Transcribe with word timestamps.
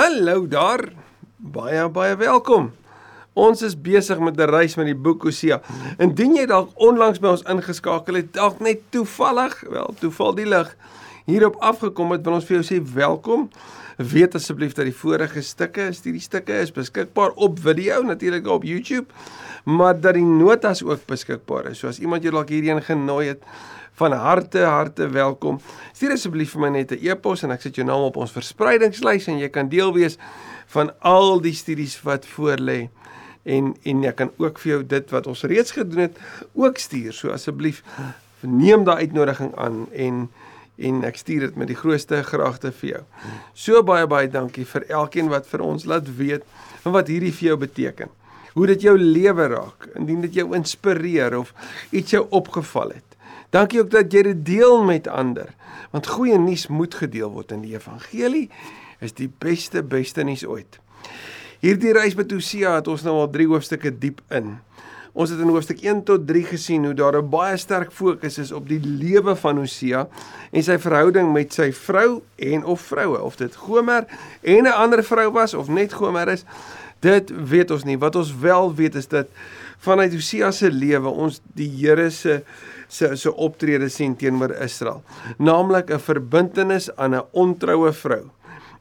Hallo 0.00 0.46
daar. 0.48 0.80
Baie 1.36 1.82
baie 1.92 2.14
welkom. 2.16 2.70
Ons 3.36 3.60
is 3.66 3.74
besig 3.76 4.18
met 4.18 4.38
'n 4.40 4.48
reis 4.48 4.76
met 4.76 4.86
die 4.86 4.96
boek 4.96 5.22
Hosea. 5.22 5.60
Indien 5.98 6.36
jy 6.36 6.46
dalk 6.46 6.70
onlangs 6.74 7.20
by 7.20 7.28
ons 7.28 7.42
ingeskakel 7.42 8.14
het, 8.14 8.32
dalk 8.32 8.60
net 8.60 8.80
toevallig, 8.88 9.60
wel, 9.68 9.94
toeval 10.00 10.34
die 10.34 10.46
lig 10.46 10.76
hierop 11.26 11.56
afgekom 11.60 12.10
het, 12.10 12.24
wil 12.24 12.34
ons 12.34 12.44
vir 12.44 12.62
jou 12.62 12.64
sê 12.64 12.80
welkom. 12.94 13.50
Weet 13.96 14.34
asseblief 14.34 14.72
dat 14.72 14.84
die 14.84 14.94
vorige 14.94 15.42
stukke, 15.42 15.90
hierdie 15.92 16.20
stukke 16.20 16.52
is 16.52 16.72
beskikbaar 16.72 17.30
op 17.36 17.58
video, 17.58 18.02
natuurlik 18.02 18.46
op 18.46 18.64
YouTube, 18.64 19.06
maar 19.64 20.00
dat 20.00 20.14
die 20.14 20.24
notas 20.24 20.82
ook 20.82 21.06
beskikbaar 21.06 21.70
is. 21.70 21.78
So 21.78 21.88
as 21.88 21.98
iemand 21.98 22.22
jou 22.22 22.32
dalk 22.32 22.48
hierheen 22.48 22.82
genooi 22.82 23.26
het, 23.26 23.42
van 24.00 24.12
harte 24.12 24.62
harte 24.64 25.08
welkom. 25.12 25.58
Stuur 25.92 26.14
asseblief 26.16 26.54
vir 26.54 26.62
my 26.64 26.70
net 26.72 26.92
'n 26.92 27.04
e-pos 27.04 27.42
en 27.44 27.50
ek 27.52 27.60
sit 27.60 27.76
jou 27.76 27.84
naam 27.84 28.06
op 28.08 28.16
ons 28.16 28.32
verspreidingslys 28.32 29.28
en 29.28 29.38
jy 29.38 29.48
kan 29.48 29.68
deel 29.68 29.92
wees 29.92 30.16
van 30.72 30.92
al 31.00 31.40
die 31.40 31.52
studies 31.52 32.00
wat 32.02 32.24
voorlê 32.24 32.88
en 33.44 33.74
en 33.84 34.04
ek 34.04 34.16
kan 34.16 34.30
ook 34.38 34.58
vir 34.58 34.72
jou 34.72 34.82
dit 34.84 35.10
wat 35.10 35.26
ons 35.26 35.42
reeds 35.42 35.72
gedoen 35.72 36.00
het 36.08 36.16
ook 36.54 36.78
stuur. 36.78 37.12
So 37.12 37.30
asseblief 37.30 37.82
neem 38.40 38.84
daai 38.84 39.04
uitnodiging 39.04 39.52
aan 39.56 39.86
en 39.92 40.28
en 40.78 41.04
ek 41.04 41.16
stuur 41.16 41.40
dit 41.40 41.56
met 41.56 41.68
die 41.68 41.76
grootste 41.76 42.22
graagte 42.22 42.72
vir 42.72 42.90
jou. 42.90 43.04
So 43.54 43.82
baie 43.82 44.06
baie 44.06 44.28
dankie 44.28 44.64
vir 44.64 44.88
elkeen 44.88 45.28
wat 45.28 45.46
vir 45.46 45.60
ons 45.60 45.84
laat 45.84 46.08
weet 46.16 46.42
wat 46.84 47.08
hierdie 47.08 47.32
vir 47.32 47.48
jou 47.48 47.56
beteken. 47.56 48.08
Hoe 48.54 48.66
dit 48.66 48.82
jou 48.82 48.96
lewe 48.98 49.46
raak, 49.46 49.88
indien 49.94 50.20
dit 50.20 50.34
jou 50.34 50.54
inspireer 50.56 51.38
of 51.38 51.52
iets 51.92 52.10
jou 52.10 52.26
opgeval 52.30 52.88
het. 52.88 53.09
Dankie 53.50 53.80
ook 53.80 53.90
dat 53.90 54.12
jy 54.12 54.22
dit 54.22 54.44
deel 54.46 54.84
met 54.86 55.08
ander. 55.08 55.50
Want 55.90 56.06
goeie 56.06 56.38
nuus 56.38 56.68
moet 56.70 56.94
gedeel 56.94 57.32
word 57.34 57.50
in 57.50 57.64
die 57.66 57.74
evangelie 57.74 58.46
is 59.00 59.14
die 59.16 59.30
beste 59.42 59.82
beste 59.82 60.22
nuus 60.22 60.44
ooit. 60.46 60.78
Hierdie 61.60 61.92
reis 61.96 62.14
met 62.14 62.30
Hosea 62.32 62.76
het 62.78 62.88
ons 62.88 63.02
nou 63.04 63.16
al 63.20 63.30
3 63.32 63.48
hoofstukke 63.50 63.92
diep 63.98 64.20
in. 64.32 64.58
Ons 65.12 65.32
het 65.32 65.40
in 65.42 65.50
hoofstuk 65.50 65.80
1 65.82 66.04
tot 66.06 66.26
3 66.28 66.44
gesien 66.52 66.84
hoe 66.86 66.94
daar 66.94 67.18
'n 67.18 67.30
baie 67.30 67.56
sterk 67.56 67.90
fokus 67.92 68.38
is 68.38 68.52
op 68.52 68.68
die 68.68 68.80
lewe 68.80 69.36
van 69.36 69.56
Hosea 69.56 70.08
en 70.52 70.62
sy 70.62 70.78
verhouding 70.78 71.32
met 71.32 71.52
sy 71.52 71.72
vrou 71.72 72.22
en 72.36 72.64
of 72.64 72.80
vroue, 72.80 73.20
of 73.20 73.36
dit 73.36 73.56
Gomer 73.56 74.06
en 74.42 74.64
'n 74.64 74.72
ander 74.72 75.04
vrou 75.04 75.30
was 75.32 75.54
of 75.54 75.68
net 75.68 75.92
Gomer 75.92 76.28
is. 76.28 76.44
Dit 77.00 77.32
weet 77.48 77.70
ons 77.70 77.84
nie. 77.84 77.98
Wat 77.98 78.16
ons 78.16 78.34
wel 78.36 78.74
weet 78.74 78.94
is 78.94 79.08
dat 79.08 79.26
vanuit 79.78 80.12
Hosea 80.12 80.50
se 80.50 80.70
lewe 80.70 81.08
ons 81.08 81.40
die 81.54 81.70
Here 81.70 82.10
se 82.10 82.42
se 82.90 83.16
se 83.16 83.30
optrede 83.30 83.88
sien 83.88 84.16
teenoor 84.16 84.54
Israel. 84.62 85.02
Naamlik 85.38 85.90
'n 85.90 85.98
verbintenis 85.98 86.90
aan 86.96 87.14
'n 87.14 87.24
ontroue 87.30 87.92
vrou. 87.92 88.30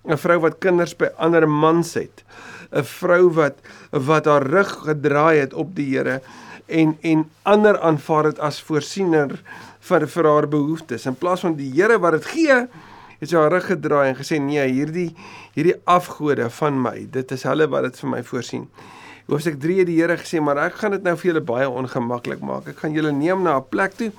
'n 0.04 0.18
Vrou 0.18 0.40
wat 0.40 0.60
kinders 0.60 0.96
by 0.96 1.10
ander 1.18 1.50
mans 1.50 1.94
het. 1.94 2.24
'n 2.72 2.84
Vrou 2.84 3.30
wat 3.30 3.56
wat 3.92 4.26
haar 4.26 4.44
rug 4.44 4.72
gedraai 4.86 5.40
het 5.40 5.54
op 5.54 5.76
die 5.76 5.98
Here 5.98 6.22
en 6.68 6.98
en 7.02 7.30
ander 7.44 7.80
aanvaar 7.80 8.24
dit 8.24 8.40
as 8.40 8.62
voorsiener 8.62 9.42
vir 9.80 10.08
vir 10.08 10.26
haar 10.26 10.48
behoeftes. 10.48 11.06
In 11.06 11.16
plaas 11.16 11.42
van 11.42 11.56
die 11.56 11.72
Here 11.74 12.00
wat 12.00 12.12
dit 12.12 12.26
gee, 12.26 12.68
het 13.20 13.30
sy 13.30 13.36
haar 13.36 13.52
rug 13.52 13.66
gedraai 13.66 14.10
en 14.10 14.16
gesê 14.16 14.40
nee, 14.40 14.64
hierdie 14.72 15.16
hierdie 15.56 15.76
afgode 15.84 16.50
van 16.50 16.82
my, 16.82 17.08
dit 17.12 17.32
is 17.32 17.44
hulle 17.44 17.68
wat 17.68 17.90
dit 17.90 18.00
vir 18.00 18.10
my 18.10 18.24
voorsien. 18.24 18.68
Hoofstuk 19.30 19.60
3 19.62 19.76
het 19.84 19.86
die 19.86 20.00
Here 20.00 20.16
gesê, 20.18 20.40
maar 20.42 20.58
ek 20.64 20.80
gaan 20.82 20.96
dit 20.96 21.04
nou 21.06 21.14
vir 21.22 21.28
julle 21.30 21.44
baie 21.46 21.68
ongemaklik 21.70 22.40
maak. 22.42 22.72
Ek 22.72 22.80
gaan 22.82 22.96
julle 22.96 23.12
neem 23.14 23.44
na 23.46 23.60
'n 23.60 23.70
plek 23.70 23.94
toe 23.94 24.12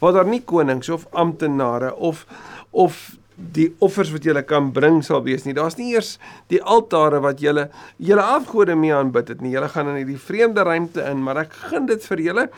waar 0.00 0.12
daar 0.12 0.24
nie 0.24 0.40
konings 0.40 0.88
of 0.88 1.06
amptenare 1.12 1.94
of 1.96 2.24
of 2.72 3.16
die 3.36 3.74
offers 3.78 4.10
wat 4.12 4.24
julle 4.24 4.42
kan 4.42 4.72
bring 4.72 5.02
sal 5.02 5.22
wees 5.22 5.44
nie. 5.44 5.52
Daar's 5.52 5.76
nie 5.76 5.92
eers 5.92 6.18
die 6.48 6.62
altare 6.62 7.20
wat 7.20 7.40
julle 7.40 7.68
julle 7.98 8.22
afgode 8.22 8.74
mee 8.74 8.94
aanbid 8.94 9.28
het 9.28 9.40
nie. 9.40 9.50
Julle 9.50 9.68
gaan 9.68 9.88
in 9.88 9.96
hierdie 9.96 10.18
vreemde 10.18 10.62
ruimte 10.62 11.02
in, 11.10 11.22
maar 11.22 11.36
ek 11.36 11.52
gun 11.52 11.86
dit 11.86 12.02
vir 12.04 12.18
julle 12.18 12.48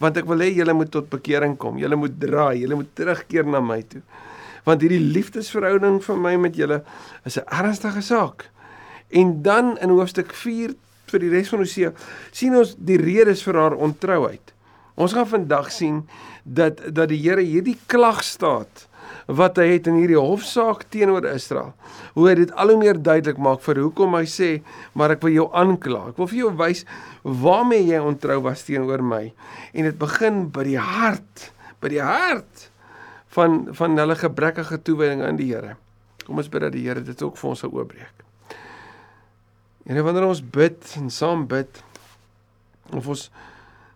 want 0.00 0.16
ek 0.16 0.26
wil 0.26 0.38
hê 0.38 0.50
julle 0.52 0.74
moet 0.74 0.90
tot 0.90 1.08
bekering 1.08 1.56
kom. 1.56 1.78
Julle 1.78 1.96
moet 1.96 2.20
draai, 2.20 2.58
julle 2.60 2.74
moet 2.74 2.94
terugkeer 2.94 3.46
na 3.46 3.60
my 3.60 3.82
toe. 3.82 4.02
Want 4.64 4.82
hierdie 4.82 5.00
liefdesverhouding 5.00 6.02
van 6.04 6.20
my 6.20 6.36
met 6.36 6.56
julle 6.56 6.82
is 7.24 7.38
'n 7.38 7.48
ernstige 7.48 8.02
saak. 8.02 8.50
En 9.10 9.42
dan 9.42 9.78
in 9.78 9.88
hoofstuk 9.88 10.32
4 10.32 10.74
vir 11.14 11.24
die 11.24 11.32
res 11.32 11.52
van 11.52 11.62
Hosea 11.62 11.92
sien 12.34 12.56
ons 12.58 12.74
die 12.78 12.98
redes 13.00 13.44
vir 13.46 13.60
haar 13.60 13.78
ontrouheid. 13.78 14.52
Ons 14.94 15.14
gaan 15.16 15.26
vandag 15.26 15.70
sien 15.74 16.02
dat 16.44 16.82
dat 16.94 17.10
die 17.10 17.22
Here 17.22 17.42
hierdie 17.42 17.78
klag 17.90 18.22
staat 18.26 18.88
wat 19.26 19.58
hy 19.60 19.66
het 19.74 19.88
in 19.88 19.96
hierdie 19.98 20.20
hofsaak 20.20 20.84
teenoor 20.92 21.26
Israel. 21.30 21.72
Hoe 22.16 22.28
hy 22.28 22.34
dit 22.42 22.52
al 22.60 22.74
hoe 22.74 22.80
meer 22.80 22.98
duidelik 23.00 23.40
maak 23.40 23.62
vir 23.64 23.80
hoekom 23.84 24.16
hy 24.18 24.24
sê, 24.28 24.50
maar 24.92 25.14
ek 25.14 25.24
wil 25.24 25.34
jou 25.34 25.46
aankla. 25.56 26.10
Ek 26.12 26.20
wil 26.20 26.28
vir 26.30 26.40
jou 26.42 26.52
wys 26.60 26.84
waarmee 27.24 27.86
jy 27.88 28.02
ontrou 28.04 28.40
was 28.48 28.66
teenoor 28.68 29.04
my. 29.04 29.24
En 29.72 29.88
dit 29.88 29.98
begin 30.00 30.44
by 30.54 30.66
die 30.68 30.80
hart, 30.80 31.48
by 31.80 31.94
die 31.94 32.04
hart 32.04 32.68
van 33.34 33.64
van 33.74 33.98
hulle 33.98 34.18
gebrekkige 34.18 34.82
toewyding 34.84 35.24
aan 35.24 35.40
die 35.40 35.50
Here. 35.52 35.78
Kom 36.24 36.38
ons 36.40 36.52
bid 36.52 36.68
dat 36.68 36.76
die 36.76 36.84
Here 36.86 37.04
dit 37.04 37.24
ook 37.24 37.40
vir 37.40 37.54
ons 37.54 37.64
sal 37.64 37.72
oopbreek. 37.74 38.23
En 39.84 40.02
wanneer 40.02 40.26
ons 40.26 40.40
bid 40.40 40.94
en 40.96 41.10
saam 41.12 41.46
bid 41.46 41.82
of 42.96 43.08
ons 43.08 43.30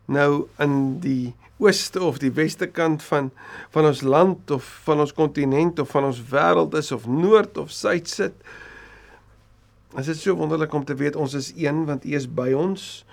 nou 0.04 0.47
in 0.60 0.75
die 1.00 1.34
ooste 1.59 2.03
of 2.04 2.21
die 2.21 2.32
weste 2.37 2.69
kant 2.71 3.03
van 3.03 3.31
van 3.75 3.88
ons 3.88 4.03
land 4.04 4.50
of 4.54 4.66
van 4.84 5.00
ons 5.00 5.15
kontinent 5.16 5.81
of 5.81 5.91
van 5.97 6.09
ons 6.10 6.21
wêreld 6.31 6.76
is 6.78 6.93
of 6.93 7.06
noord 7.09 7.59
of 7.59 7.72
suid 7.72 8.09
sit. 8.09 8.34
Dit 9.97 10.10
is 10.12 10.21
so 10.22 10.37
wonderlik 10.37 10.75
om 10.76 10.84
te 10.84 10.97
weet 10.97 11.16
ons 11.16 11.34
is 11.34 11.53
een 11.56 11.87
want 11.88 12.05
U 12.05 12.12
is 12.20 12.28
by 12.28 12.53
ons. 12.53 13.06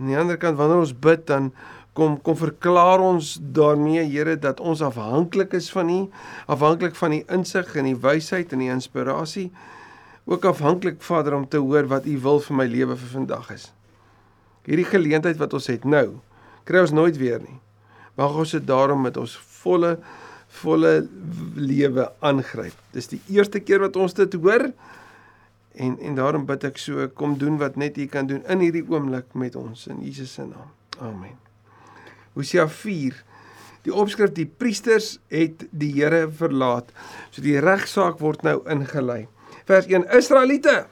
Aan 0.00 0.10
die 0.10 0.18
ander 0.18 0.40
kant 0.42 0.58
wanneer 0.58 0.82
ons 0.82 0.94
bid 0.94 1.22
dan 1.30 1.52
kom 1.94 2.16
kom 2.24 2.36
verklaar 2.36 3.02
ons 3.04 3.36
daarmee 3.54 4.02
Here 4.08 4.34
dat 4.40 4.60
ons 4.60 4.82
afhanklik 4.82 5.54
is 5.54 5.70
van 5.70 5.90
U, 5.90 6.00
afhanklik 6.50 6.98
van 6.98 7.14
U 7.14 7.22
insig 7.28 7.76
en 7.78 7.86
die 7.92 7.98
wysheid 7.98 8.52
en 8.52 8.64
die 8.64 8.72
inspirasie 8.74 9.52
ook 10.24 10.44
afhanklik 10.44 11.02
Vader 11.02 11.34
om 11.34 11.48
te 11.48 11.58
hoor 11.62 11.88
wat 11.90 12.06
U 12.06 12.18
wil 12.18 12.40
vir 12.40 12.56
my 12.56 12.66
lewe 12.70 12.96
vir 12.96 13.10
vandag 13.14 13.50
is. 13.54 13.70
Hierdie 14.66 14.86
geleentheid 14.86 15.40
wat 15.40 15.54
ons 15.58 15.66
het 15.70 15.84
nou, 15.84 16.20
kry 16.68 16.84
ons 16.84 16.94
nooit 16.94 17.16
weer 17.18 17.42
nie. 17.42 17.58
Mag 18.18 18.36
ons 18.38 18.54
dit 18.54 18.66
daarom 18.66 19.02
met 19.02 19.16
ons 19.16 19.34
volle 19.62 19.96
volle 20.52 21.06
lewe 21.56 22.10
aangryp. 22.20 22.76
Dis 22.92 23.08
die 23.08 23.22
eerste 23.32 23.62
keer 23.64 23.80
wat 23.80 23.96
ons 23.96 24.12
dit 24.18 24.34
hoor 24.36 24.68
en 25.72 25.94
en 25.96 26.18
daarom 26.18 26.44
bid 26.46 26.66
ek 26.68 26.76
so 26.78 27.06
kom 27.16 27.38
doen 27.40 27.56
wat 27.62 27.78
net 27.80 27.96
U 27.96 28.04
kan 28.06 28.28
doen 28.28 28.42
in 28.52 28.60
hierdie 28.60 28.84
oomblik 28.84 29.32
met 29.32 29.56
ons 29.56 29.86
in 29.88 30.02
Jesus 30.04 30.34
se 30.36 30.44
naam. 30.44 30.68
Amen. 31.00 31.38
Hosea 32.36 32.68
4 32.68 33.22
Die 33.82 33.94
opskrif 33.94 34.30
die 34.36 34.46
priesters 34.46 35.16
het 35.32 35.64
die 35.74 35.90
Here 35.96 36.28
verlaat. 36.30 36.92
So 37.34 37.42
die 37.42 37.58
regsaak 37.58 38.20
word 38.22 38.44
nou 38.46 38.60
ingelei 38.70 39.24
vers 39.68 39.86
1 39.86 40.08
Israeliete. 40.16 40.84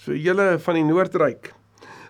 So 0.00 0.16
julle 0.16 0.56
van 0.62 0.78
die 0.78 0.84
noordryk 0.86 1.52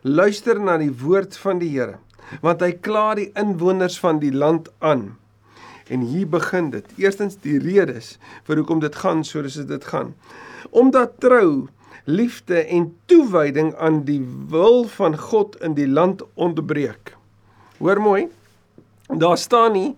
luister 0.07 0.59
na 0.63 0.77
die 0.79 0.93
woord 1.03 1.37
van 1.43 1.59
die 1.63 1.73
Here 1.73 1.99
want 2.43 2.63
hy 2.63 2.73
kla 2.83 3.15
die 3.19 3.29
inwoners 3.39 4.01
van 4.03 4.19
die 4.19 4.33
land 4.35 4.67
aan. 4.83 5.13
En 5.87 6.03
hier 6.03 6.27
begin 6.27 6.73
dit. 6.73 6.87
Eerstens 6.99 7.37
die 7.45 7.61
redes 7.63 8.17
vir 8.49 8.59
hoekom 8.59 8.81
dit 8.83 8.97
gaan 8.99 9.23
soos 9.23 9.55
dit 9.55 9.85
gaan. 9.87 10.11
Omdat 10.75 11.21
trou 11.23 11.69
liefde 12.11 12.65
en 12.65 12.89
toewyding 13.07 13.73
aan 13.79 14.03
die 14.09 14.21
wil 14.51 14.89
van 14.91 15.15
God 15.15 15.55
in 15.63 15.79
die 15.79 15.87
land 15.87 16.25
ontbreek. 16.35 17.15
Hoor 17.79 18.03
mooi. 18.03 18.27
Daar 19.07 19.39
staan 19.39 19.79
nie 19.79 19.95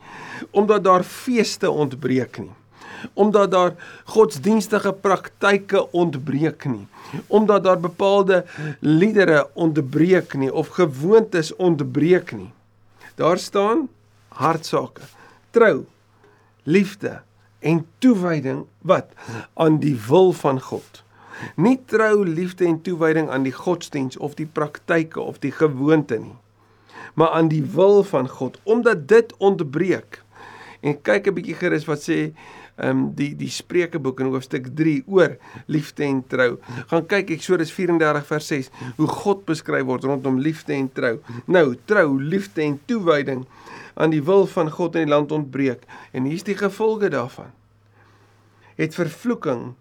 omdat 0.53 0.84
daar 0.84 1.03
feeste 1.05 1.71
ontbreek 1.72 2.38
nie 2.44 2.53
omdat 3.13 3.51
daar 3.51 3.75
godsdienstige 4.05 4.93
praktyke 4.93 5.91
ontbreek 5.91 6.65
nie 6.65 6.87
omdat 7.27 7.65
daar 7.65 7.81
bepaalde 7.81 8.45
liedere 8.81 9.49
ontbreek 9.55 10.35
nie 10.35 10.53
of 10.53 10.69
gewoontes 10.77 11.55
ontbreek 11.56 12.33
nie. 12.33 12.50
Daar 13.15 13.39
staan 13.39 13.89
hartsake 14.29 15.00
trou 15.50 15.85
liefde 16.62 17.21
en 17.59 17.87
toewyding 17.99 18.67
wat 18.81 19.06
aan 19.55 19.79
die 19.79 19.97
wil 20.09 20.33
van 20.33 20.61
God. 20.61 21.03
Nie 21.56 21.79
trou 21.87 22.27
liefde 22.29 22.67
en 22.67 22.83
toewyding 22.83 23.31
aan 23.31 23.43
die 23.43 23.53
godsdiens 23.53 24.17
of 24.17 24.35
die 24.35 24.47
praktyke 24.47 25.21
of 25.21 25.39
die 25.39 25.53
gewoonte 25.53 26.19
nie 26.19 26.37
maar 27.19 27.31
aan 27.35 27.49
die 27.49 27.65
wil 27.65 28.05
van 28.05 28.29
God. 28.29 28.59
Omdat 28.62 29.09
dit 29.09 29.35
ontbreek 29.37 30.23
en 30.81 31.01
kyk 31.03 31.27
'n 31.27 31.35
bietjie 31.35 31.59
gerus 31.59 31.85
wat 31.91 31.99
sê 31.99 32.31
um, 32.85 33.09
die 33.19 33.31
die 33.39 33.51
Spreukeboek 33.53 34.21
in 34.23 34.31
hoofstuk 34.33 34.69
3 34.79 35.03
oor 35.07 35.37
liefde 35.67 36.05
en 36.07 36.23
trou. 36.31 36.51
Gaan 36.91 37.07
kyk 37.11 37.33
Eksodus 37.37 37.73
34 37.75 38.27
vers 38.29 38.51
6 38.53 38.71
hoe 38.99 39.09
God 39.21 39.45
beskryf 39.49 39.87
word 39.89 40.07
rondom 40.09 40.41
liefde 40.43 40.77
en 40.77 40.91
trou. 40.93 41.17
Nou, 41.47 41.77
trou, 41.91 42.07
liefde 42.23 42.65
en 42.67 42.79
toewyding 42.91 43.45
aan 43.99 44.15
die 44.15 44.23
wil 44.23 44.47
van 44.47 44.71
God 44.71 44.99
in 44.99 45.09
die 45.09 45.15
land 45.15 45.33
ontbreek 45.35 45.85
en 46.13 46.29
hier's 46.29 46.47
die 46.47 46.59
gevolge 46.59 47.11
daarvan. 47.13 47.51
Het 48.79 48.95
vervloeking, 48.95 49.73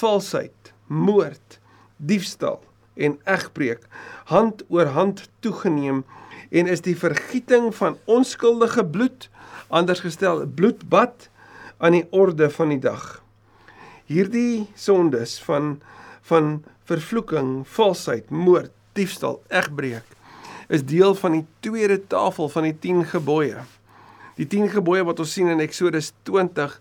valsheid, 0.00 0.72
moord, 0.90 1.60
diefstal 1.96 2.58
en 2.98 3.18
egbreek 3.30 3.86
hand 4.32 4.64
oor 4.68 4.90
hand 4.96 5.28
toegeneem 5.44 6.02
en 6.50 6.66
is 6.66 6.82
die 6.82 6.96
vergieting 6.98 7.70
van 7.74 7.98
onskuldige 8.10 8.84
bloed 8.84 9.28
anders 9.70 10.02
gestel 10.02 10.42
bloedbad 10.46 11.28
aan 11.80 11.96
die 11.96 12.06
orde 12.12 12.50
van 12.52 12.74
die 12.74 12.80
dag. 12.82 13.22
Hierdie 14.10 14.68
sondes 14.74 15.38
van 15.46 15.80
van 16.30 16.60
vervloeking, 16.86 17.64
valsheid, 17.66 18.28
moord, 18.30 18.70
diefstal, 18.94 19.40
egbreek 19.48 20.06
is 20.70 20.84
deel 20.86 21.16
van 21.18 21.34
die 21.34 21.46
tweede 21.64 21.98
tafel 22.06 22.48
van 22.52 22.68
die 22.68 22.76
10 22.78 23.04
gebooie. 23.10 23.64
Die 24.38 24.46
10 24.46 24.68
gebooie 24.76 25.02
wat 25.08 25.18
ons 25.18 25.32
sien 25.34 25.50
in 25.50 25.62
Eksodus 25.64 26.12
20 26.28 26.76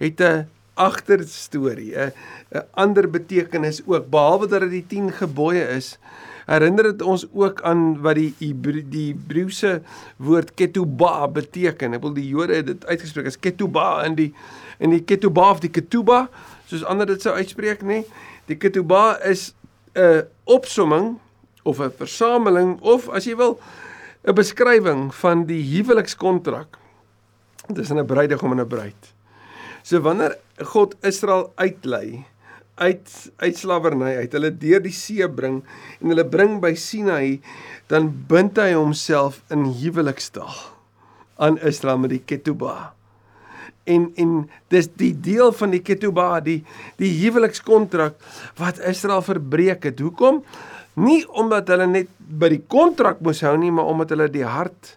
het 0.00 0.20
'n 0.20 0.48
agterstorie, 0.74 1.92
'n 1.92 2.12
'n 2.54 2.64
ander 2.72 3.10
betekenis 3.10 3.82
ook. 3.86 4.08
Behalwe 4.10 4.48
dat 4.48 4.60
dit 4.60 4.70
die 4.70 4.86
10 4.86 5.12
gebooie 5.12 5.68
is, 5.76 5.98
herinner 6.46 6.90
dit 6.92 7.02
ons 7.02 7.26
ook 7.32 7.62
aan 7.62 8.00
wat 8.04 8.18
die 8.20 8.34
Hebreë 8.40 8.84
die 8.90 9.06
Hebreëse 9.12 9.80
woord 10.16 10.54
ketubah 10.58 11.26
beteken. 11.32 11.96
Ek 11.96 12.04
wil 12.04 12.14
die 12.16 12.28
Jode 12.28 12.60
het 12.60 12.66
dit 12.66 12.86
uitgespreek 12.86 13.30
as 13.30 13.40
ketubah 13.40 14.04
in 14.08 14.18
die 14.18 14.30
in 14.82 14.90
die 14.90 15.04
ketubah 15.06 15.54
of 15.54 15.60
die 15.62 15.70
ketuba, 15.70 16.26
soos 16.66 16.82
ander 16.90 17.06
dit 17.06 17.22
sou 17.22 17.32
uitspreek, 17.36 17.84
nê? 17.86 18.02
Die 18.50 18.58
ketubah 18.58 19.22
is 19.24 19.54
'n 19.94 20.26
opsomming 20.44 21.18
of 21.62 21.80
'n 21.80 21.90
versameling 21.90 22.80
of 22.82 23.08
as 23.08 23.24
jy 23.24 23.36
wil 23.36 23.60
'n 24.26 24.34
beskrywing 24.34 25.14
van 25.14 25.46
die 25.46 25.62
huwelikskontrak 25.62 26.78
tussen 27.72 27.98
'n 27.98 28.06
bruidegom 28.06 28.52
en 28.52 28.60
'n 28.60 28.68
bruid. 28.68 29.14
So 29.82 30.00
wanneer 30.00 30.36
God 30.58 30.96
Israel 31.02 31.52
uitlei 31.56 32.24
uit 32.74 33.10
uit 33.36 33.58
slawerny 33.58 34.16
uit, 34.18 34.32
hulle 34.34 34.50
deur 34.58 34.82
die 34.82 34.94
see 34.94 35.26
bring 35.30 35.60
en 36.00 36.10
hulle 36.10 36.26
bring 36.26 36.58
by 36.62 36.74
Sinai, 36.78 37.38
dan 37.90 38.10
bind 38.28 38.58
hy 38.58 38.72
homself 38.74 39.42
in 39.54 39.68
huwelikstaal 39.78 40.54
aan 41.42 41.58
Israel 41.66 42.00
met 42.02 42.14
die 42.14 42.22
ketubah. 42.22 42.92
En 43.84 44.08
en 44.20 44.36
dis 44.72 44.88
die 44.98 45.12
deel 45.12 45.52
van 45.52 45.74
die 45.74 45.82
ketubah, 45.84 46.38
die 46.44 46.62
die 47.00 47.12
huwelikskontrak 47.20 48.16
wat 48.58 48.80
Israel 48.80 49.22
verbreek 49.22 49.90
het. 49.90 50.00
Hoekom? 50.00 50.42
Nie 50.94 51.24
omdat 51.28 51.68
hulle 51.74 51.88
net 51.90 52.10
by 52.18 52.52
die 52.54 52.62
kontrak 52.70 53.20
moes 53.24 53.42
hou 53.44 53.56
nie, 53.58 53.72
maar 53.74 53.90
omdat 53.90 54.14
hulle 54.14 54.30
die 54.32 54.46
hart 54.46 54.94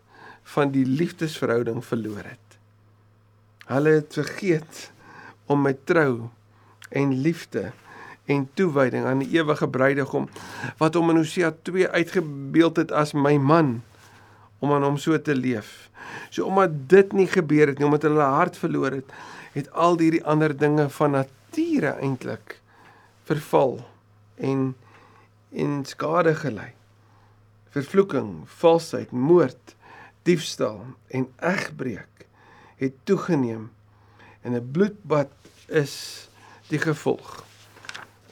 van 0.54 0.72
die 0.72 0.86
liefdesverhouding 0.86 1.82
verloor 1.84 2.24
het. 2.24 2.60
Hulle 3.68 3.98
het 3.98 4.14
vergeet 4.16 4.86
om 5.52 5.66
met 5.66 5.82
trou 5.90 6.30
en 6.90 7.14
liefde 7.22 7.72
en 8.26 8.50
toewyding 8.54 9.06
aan 9.06 9.24
die 9.24 9.40
ewige 9.40 9.70
bruidegom 9.72 10.28
wat 10.78 10.98
hom 11.00 11.14
in 11.14 11.22
Hosea 11.22 11.54
2 11.62 11.90
uitgebeeld 11.90 12.82
het 12.84 12.92
as 12.92 13.14
my 13.16 13.38
man 13.38 13.82
om 14.60 14.74
aan 14.74 14.84
hom 14.84 14.98
so 14.98 15.16
te 15.22 15.36
leef. 15.36 15.90
So 16.30 16.48
omdat 16.50 16.74
dit 16.90 17.12
nie 17.14 17.28
gebeur 17.30 17.68
het 17.72 17.78
nie, 17.78 17.86
omdat 17.86 18.08
hulle 18.08 18.26
hart 18.26 18.58
verloor 18.58 19.00
het, 19.00 19.12
het 19.54 19.70
al 19.72 20.00
hierdie 20.02 20.24
ander 20.26 20.54
dinge 20.58 20.90
van 20.98 21.14
nature 21.18 21.94
eintlik 22.02 22.60
verval 23.30 23.80
en 24.36 24.74
en 25.58 25.80
skade 25.88 26.34
gelei. 26.36 26.74
Vervloeking, 27.72 28.44
valsheid, 28.60 29.12
moord, 29.12 29.76
diefstal 30.28 30.84
en 31.08 31.30
egbreek 31.40 32.28
het 32.78 32.94
toegeneem 33.04 33.70
en 34.42 34.54
'n 34.54 34.72
bloedbad 34.72 35.32
is 35.68 36.28
die 36.70 36.80
gevolg. 36.80 37.44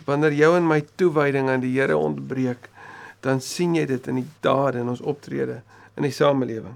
Wanneer 0.06 0.34
jou 0.34 0.56
en 0.58 0.68
my 0.68 0.82
toewyding 0.96 1.50
aan 1.50 1.64
die 1.64 1.74
Here 1.80 1.98
ontbreek, 1.98 2.70
dan 3.26 3.42
sien 3.42 3.76
jy 3.76 3.86
dit 3.90 4.08
in 4.08 4.22
die 4.22 4.28
dade 4.46 4.80
en 4.80 4.90
ons 4.94 5.02
optrede 5.02 5.62
in 5.98 6.06
die 6.06 6.14
samelewing. 6.14 6.76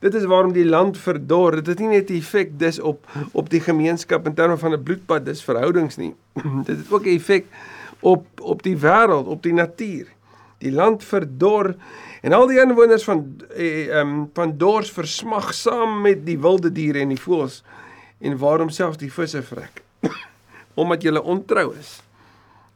Dit 0.00 0.14
is 0.16 0.24
waarom 0.24 0.54
die 0.56 0.64
land 0.64 0.96
verdor. 0.98 1.58
Dit 1.60 1.66
het 1.66 1.78
nie 1.78 1.88
net 1.88 2.10
'n 2.10 2.16
effek 2.16 2.58
dis 2.58 2.78
op 2.80 3.06
op 3.32 3.50
die 3.50 3.60
gemeenskap 3.60 4.26
in 4.26 4.34
terme 4.34 4.56
van 4.56 4.72
'n 4.72 4.82
bloedbad, 4.82 5.24
dis 5.24 5.44
verhoudings 5.44 5.96
nie. 5.96 6.14
dit 6.68 6.76
het 6.76 6.92
ook 6.92 7.04
'n 7.04 7.16
effek 7.16 7.46
op 8.00 8.26
op 8.40 8.62
die 8.62 8.76
wêreld, 8.76 9.26
op 9.26 9.42
die 9.42 9.52
natuur. 9.52 10.06
Die 10.58 10.72
land 10.72 11.04
verdor 11.04 11.74
en 12.22 12.32
al 12.32 12.46
die 12.46 12.60
inwoners 12.60 13.04
van 13.04 13.40
eh, 13.54 13.88
ehm 13.88 14.08
um, 14.08 14.30
van 14.34 14.58
dors 14.58 14.90
versmag 14.90 15.54
saam 15.54 16.00
met 16.00 16.26
die 16.26 16.38
wilde 16.38 16.72
diere 16.72 16.98
en 16.98 17.08
die 17.08 17.20
voëls 17.20 17.62
en 18.18 18.38
waarom 18.38 18.68
selfs 18.68 18.96
die 18.96 19.12
visse 19.12 19.42
vrek. 19.42 19.82
Omdat 20.80 21.04
jy 21.04 21.14
ontrou 21.20 21.70
is, 21.76 21.98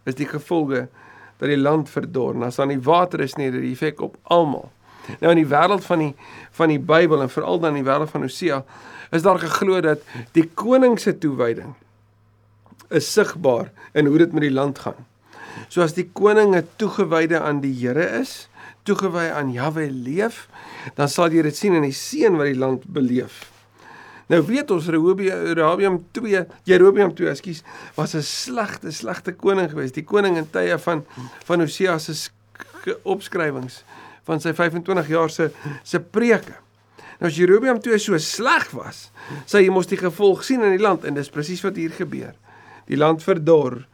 is 0.04 0.16
die 0.18 0.28
gevolge 0.28 0.86
dat 1.40 1.48
die 1.50 1.60
land 1.60 1.90
verdor. 1.90 2.34
En 2.36 2.46
as 2.48 2.60
dan 2.60 2.72
die 2.72 2.82
water 2.84 3.22
is 3.24 3.36
nie, 3.40 3.50
dit 3.52 3.64
effek 3.72 4.02
op 4.04 4.18
almal. 4.32 4.68
Nou 5.20 5.32
in 5.34 5.42
die 5.42 5.48
wêreld 5.48 5.84
van 5.84 6.00
die 6.00 6.12
van 6.56 6.70
die 6.72 6.80
Bybel 6.80 7.24
en 7.24 7.32
veral 7.32 7.58
dan 7.60 7.74
in 7.74 7.82
die 7.82 7.88
wêreld 7.88 8.12
van 8.12 8.24
Hosea 8.24 8.62
is 9.14 9.24
daar 9.24 9.40
geglo 9.42 9.80
dat 9.84 10.04
die 10.36 10.46
koning 10.56 10.96
se 11.00 11.12
toewyding 11.18 11.74
is 12.94 13.10
sigbaar 13.12 13.70
in 13.92 14.06
hoe 14.06 14.18
dit 14.22 14.32
met 14.32 14.46
die 14.46 14.54
land 14.54 14.78
gaan. 14.78 14.98
So 15.68 15.82
as 15.82 15.94
die 15.94 16.08
koning 16.12 16.54
'n 16.56 16.68
toegewyde 16.76 17.40
aan 17.40 17.60
die 17.60 17.74
Here 17.74 18.20
is, 18.20 18.48
toegewy 18.82 19.30
aan 19.32 19.52
Jahwe 19.52 19.90
leef, 19.90 20.48
dan 20.94 21.08
sal 21.08 21.32
jy 21.32 21.42
dit 21.42 21.56
sien 21.56 21.74
in 21.74 21.82
die 21.82 21.92
seën 21.92 22.36
wat 22.36 22.46
die 22.46 22.58
land 22.58 22.84
beleef. 22.86 23.53
Nou 24.32 24.40
weet 24.46 24.70
ons 24.72 24.86
Rehoboam 24.88 25.98
2, 26.16 26.44
Jerobeam 26.64 27.12
2, 27.14 27.28
ekskuus, 27.28 27.62
was 27.94 28.14
'n 28.14 28.22
slegte 28.22 28.90
slegte 28.90 29.32
koning 29.32 29.70
geweest. 29.70 29.94
Die 29.94 30.04
koning 30.04 30.36
in 30.36 30.50
tye 30.50 30.78
van 30.78 31.04
van 31.44 31.60
Hosea 31.60 31.98
se 31.98 32.30
opskrywings 33.02 33.84
van 34.24 34.40
sy 34.40 34.52
25 34.52 35.08
jaar 35.08 35.30
se 35.30 35.50
se 35.82 36.00
preke. 36.00 36.56
Nou 37.20 37.30
as 37.30 37.36
Jerobeam 37.36 37.80
2 37.80 37.98
so 37.98 38.18
sleg 38.18 38.70
was, 38.70 39.10
sê 39.46 39.62
jy 39.62 39.70
mos 39.70 39.86
die 39.86 40.00
gevolg 40.00 40.44
sien 40.44 40.62
in 40.62 40.74
die 40.76 40.82
land 40.82 41.04
en 41.04 41.14
dis 41.14 41.30
presies 41.30 41.62
wat 41.62 41.76
hier 41.76 41.90
gebeur. 41.90 42.34
Die 42.86 42.96
land 42.96 43.22
verdor 43.22 43.86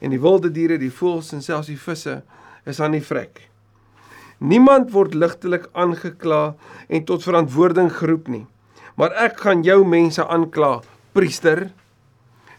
en 0.00 0.10
die 0.10 0.20
wilde 0.20 0.50
diere, 0.50 0.78
die 0.78 0.92
voëls 0.92 1.32
en 1.32 1.42
selfs 1.42 1.66
die 1.66 1.80
visse 1.80 2.22
is 2.64 2.80
aan 2.80 2.92
die 2.92 3.04
vrek. 3.04 3.48
Niemand 4.38 4.92
word 4.94 5.14
ligtelik 5.18 5.66
aangekla 5.72 6.54
en 6.88 7.04
tot 7.04 7.24
verantwoording 7.26 7.90
geroep 7.92 8.28
nie. 8.28 8.46
Maar 8.98 9.14
ek 9.28 9.36
gaan 9.44 9.62
jou 9.62 9.84
mense 9.86 10.24
aankla, 10.26 10.80
priester. 11.14 11.68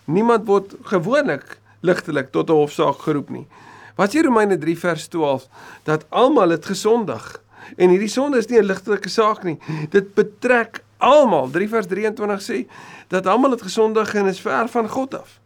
Niemand 0.08 0.46
word 0.48 0.78
gewoonlik 0.88 1.58
ligtelik 1.84 2.32
tot 2.32 2.50
'n 2.50 2.60
hofsaak 2.64 3.04
geroep 3.04 3.30
nie. 3.30 3.48
Wat 3.96 4.16
sê 4.16 4.24
Romeine 4.24 4.58
3 4.58 4.78
vers 4.80 5.08
12 5.08 5.48
dat 5.84 6.06
almal 6.10 6.50
het 6.50 6.66
gesondig 6.66 7.42
en 7.78 7.90
hierdie 7.90 8.08
sonde 8.08 8.38
is 8.38 8.48
nie 8.48 8.60
'n 8.60 8.66
ligtelike 8.66 9.10
saak 9.10 9.44
nie. 9.44 9.60
Dit 9.90 10.14
betrek 10.16 10.84
almal. 10.98 11.50
3 11.50 11.70
vers 11.70 11.88
23 11.88 12.42
sê 12.42 12.68
dat 13.08 13.28
almal 13.28 13.52
het 13.52 13.62
gesondig 13.62 14.16
en 14.16 14.26
is 14.26 14.40
ver 14.40 14.68
van 14.68 14.90
God 14.90 15.14
af 15.14 15.40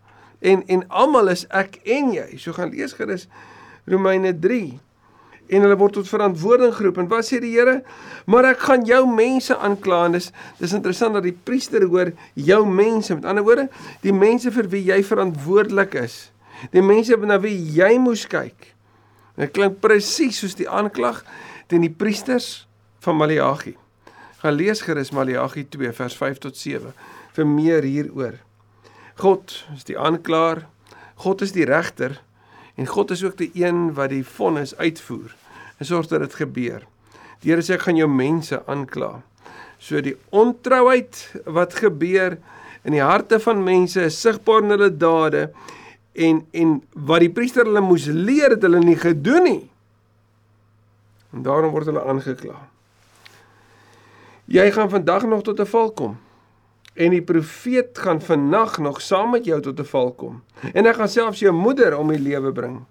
en 0.43 0.63
en 0.67 0.87
almal 0.87 1.27
is 1.27 1.45
ek 1.49 1.79
en 1.83 2.11
jy. 2.13 2.37
So 2.37 2.53
gaan 2.53 2.69
lees 2.69 2.93
gerus 2.93 3.27
Romeine 3.85 4.39
3. 4.39 4.79
En 5.51 5.65
hulle 5.65 5.77
word 5.77 5.97
tot 5.99 6.09
verantwoording 6.09 6.73
geroep. 6.75 6.99
En 7.03 7.09
wat 7.11 7.27
sê 7.27 7.39
die 7.43 7.53
Here? 7.55 7.81
Maar 8.25 8.53
ek 8.53 8.65
gaan 8.67 8.85
jou 8.87 9.01
mense 9.09 9.55
aankla. 9.57 10.05
Dis 10.15 10.31
dis 10.59 10.75
interessant 10.75 11.17
dat 11.17 11.25
die 11.27 11.35
priester 11.35 11.83
hoor 11.87 12.13
jou 12.33 12.61
mense. 12.67 13.15
Met 13.15 13.27
ander 13.29 13.45
woorde, 13.45 13.67
die 14.05 14.15
mense 14.15 14.51
vir 14.55 14.69
wie 14.71 14.85
jy 14.87 15.01
verantwoordelik 15.03 15.97
is. 16.03 16.17
Die 16.71 16.83
mense 16.85 17.17
na 17.17 17.39
wie 17.43 17.55
jy 17.75 17.97
moes 17.99 18.25
kyk. 18.29 18.73
Dit 19.35 19.53
klink 19.55 19.79
presies 19.81 20.39
soos 20.39 20.55
die 20.55 20.69
aanklag 20.69 21.23
teen 21.67 21.83
die 21.83 21.91
priesters 21.91 22.67
van 23.03 23.17
Maleagi. 23.17 23.75
Gaan 24.43 24.57
lees 24.59 24.83
gerus 24.85 25.11
Maleagi 25.15 25.65
2 25.73 25.93
vers 25.97 26.15
5 26.19 26.41
tot 26.43 26.57
7 26.59 26.93
vir 27.33 27.47
meer 27.49 27.85
hieroor. 27.87 28.37
God 29.17 29.55
is 29.75 29.85
die 29.87 29.97
aanklaer, 29.99 30.65
God 31.23 31.41
is 31.45 31.53
die 31.55 31.65
regter 31.69 32.19
en 32.75 32.89
God 32.89 33.11
is 33.11 33.23
ook 33.23 33.37
die 33.37 33.51
een 33.53 33.93
wat 33.93 34.09
die 34.09 34.25
vonnis 34.25 34.75
uitvoer 34.77 35.35
en 35.77 35.85
sorg 35.85 36.07
dat 36.07 36.19
dit 36.19 36.33
gebeur. 36.33 36.83
Die 37.43 37.51
Here 37.51 37.61
sê 37.61 37.75
ek 37.75 37.87
gaan 37.87 37.99
jou 37.99 38.07
mense 38.09 38.61
aankla. 38.71 39.21
So 39.77 39.99
die 40.01 40.15
ontrouheid 40.31 41.19
wat 41.45 41.75
gebeur 41.75 42.37
in 42.83 42.95
die 42.95 43.03
harte 43.03 43.39
van 43.43 43.63
mense 43.63 44.07
is 44.07 44.19
sigbaar 44.21 44.63
in 44.63 44.75
hulle 44.75 44.89
dade 44.95 45.49
en 46.13 46.43
en 46.51 46.75
wat 46.93 47.23
die 47.25 47.31
priester 47.33 47.67
hulle 47.67 47.83
moes 47.83 48.07
leer 48.07 48.55
het 48.55 48.63
hulle 48.63 48.79
nie 48.83 48.99
gedoen 48.99 49.47
nie. 49.49 49.63
En 51.33 51.43
daarom 51.43 51.73
word 51.73 51.89
hulle 51.89 52.03
aangekla. 52.05 52.55
Jy 54.45 54.71
gaan 54.71 54.89
vandag 54.89 55.25
nog 55.25 55.43
tot 55.43 55.59
'n 55.59 55.65
val 55.65 55.91
kom. 55.91 56.17
En 56.93 57.09
die 57.09 57.21
profeet 57.21 57.97
gaan 57.97 58.21
vannag 58.21 58.77
nog 58.77 59.01
saam 59.01 59.31
met 59.31 59.45
jou 59.45 59.61
tot 59.61 59.79
'n 59.79 59.85
val 59.85 60.11
kom. 60.11 60.43
En 60.73 60.85
hy 60.85 60.93
gaan 60.93 61.09
selfs 61.09 61.39
jou 61.39 61.53
moeder 61.53 61.97
om 61.97 62.07
die 62.07 62.19
lewe 62.19 62.51
bring. 62.51 62.85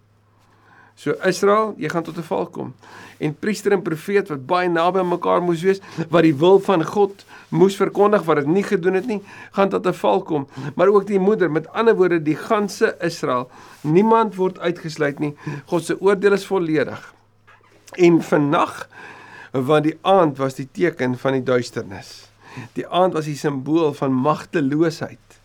So 0.94 1.14
Israel, 1.25 1.75
jy 1.78 1.88
gaan 1.88 2.02
tot 2.02 2.16
'n 2.16 2.23
val 2.23 2.47
kom. 2.47 2.75
En 3.18 3.35
priester 3.35 3.73
en 3.73 3.82
profeet 3.82 4.28
wat 4.28 4.47
baie 4.47 4.68
naby 4.68 4.99
aan 4.99 5.09
mekaar 5.09 5.42
moes 5.42 5.62
wees, 5.62 5.80
wat 6.09 6.23
die 6.23 6.35
wil 6.35 6.61
van 6.61 6.85
God 6.85 7.25
moes 7.49 7.76
verkondig 7.76 8.23
wat 8.23 8.37
dit 8.37 8.47
nie 8.47 8.62
gedoen 8.62 8.94
het 8.94 9.06
nie, 9.06 9.23
gaan 9.52 9.68
tot 9.68 9.87
'n 9.87 9.92
val 9.92 10.23
kom. 10.23 10.47
Maar 10.75 10.88
ook 10.88 11.06
die 11.06 11.18
moeder, 11.18 11.50
met 11.50 11.68
ander 11.68 11.94
woorde 11.94 12.23
die 12.23 12.37
ganse 12.37 12.97
Israel, 13.00 13.50
niemand 13.80 14.35
word 14.35 14.59
uitgesluit 14.59 15.18
nie. 15.18 15.35
God 15.66 15.85
se 15.85 16.00
oordeel 16.00 16.32
is 16.32 16.47
volledig. 16.47 17.14
En 17.92 18.23
vannag 18.23 18.88
want 19.52 19.85
die 19.85 19.99
aand 20.00 20.38
was 20.38 20.54
die 20.54 20.68
teken 20.73 21.18
van 21.18 21.32
die 21.32 21.42
duisternis. 21.42 22.31
Die 22.76 22.87
aand 22.88 23.16
was 23.16 23.25
die 23.25 23.37
simbool 23.37 23.94
van 23.94 24.12
magteloosheid. 24.12 25.40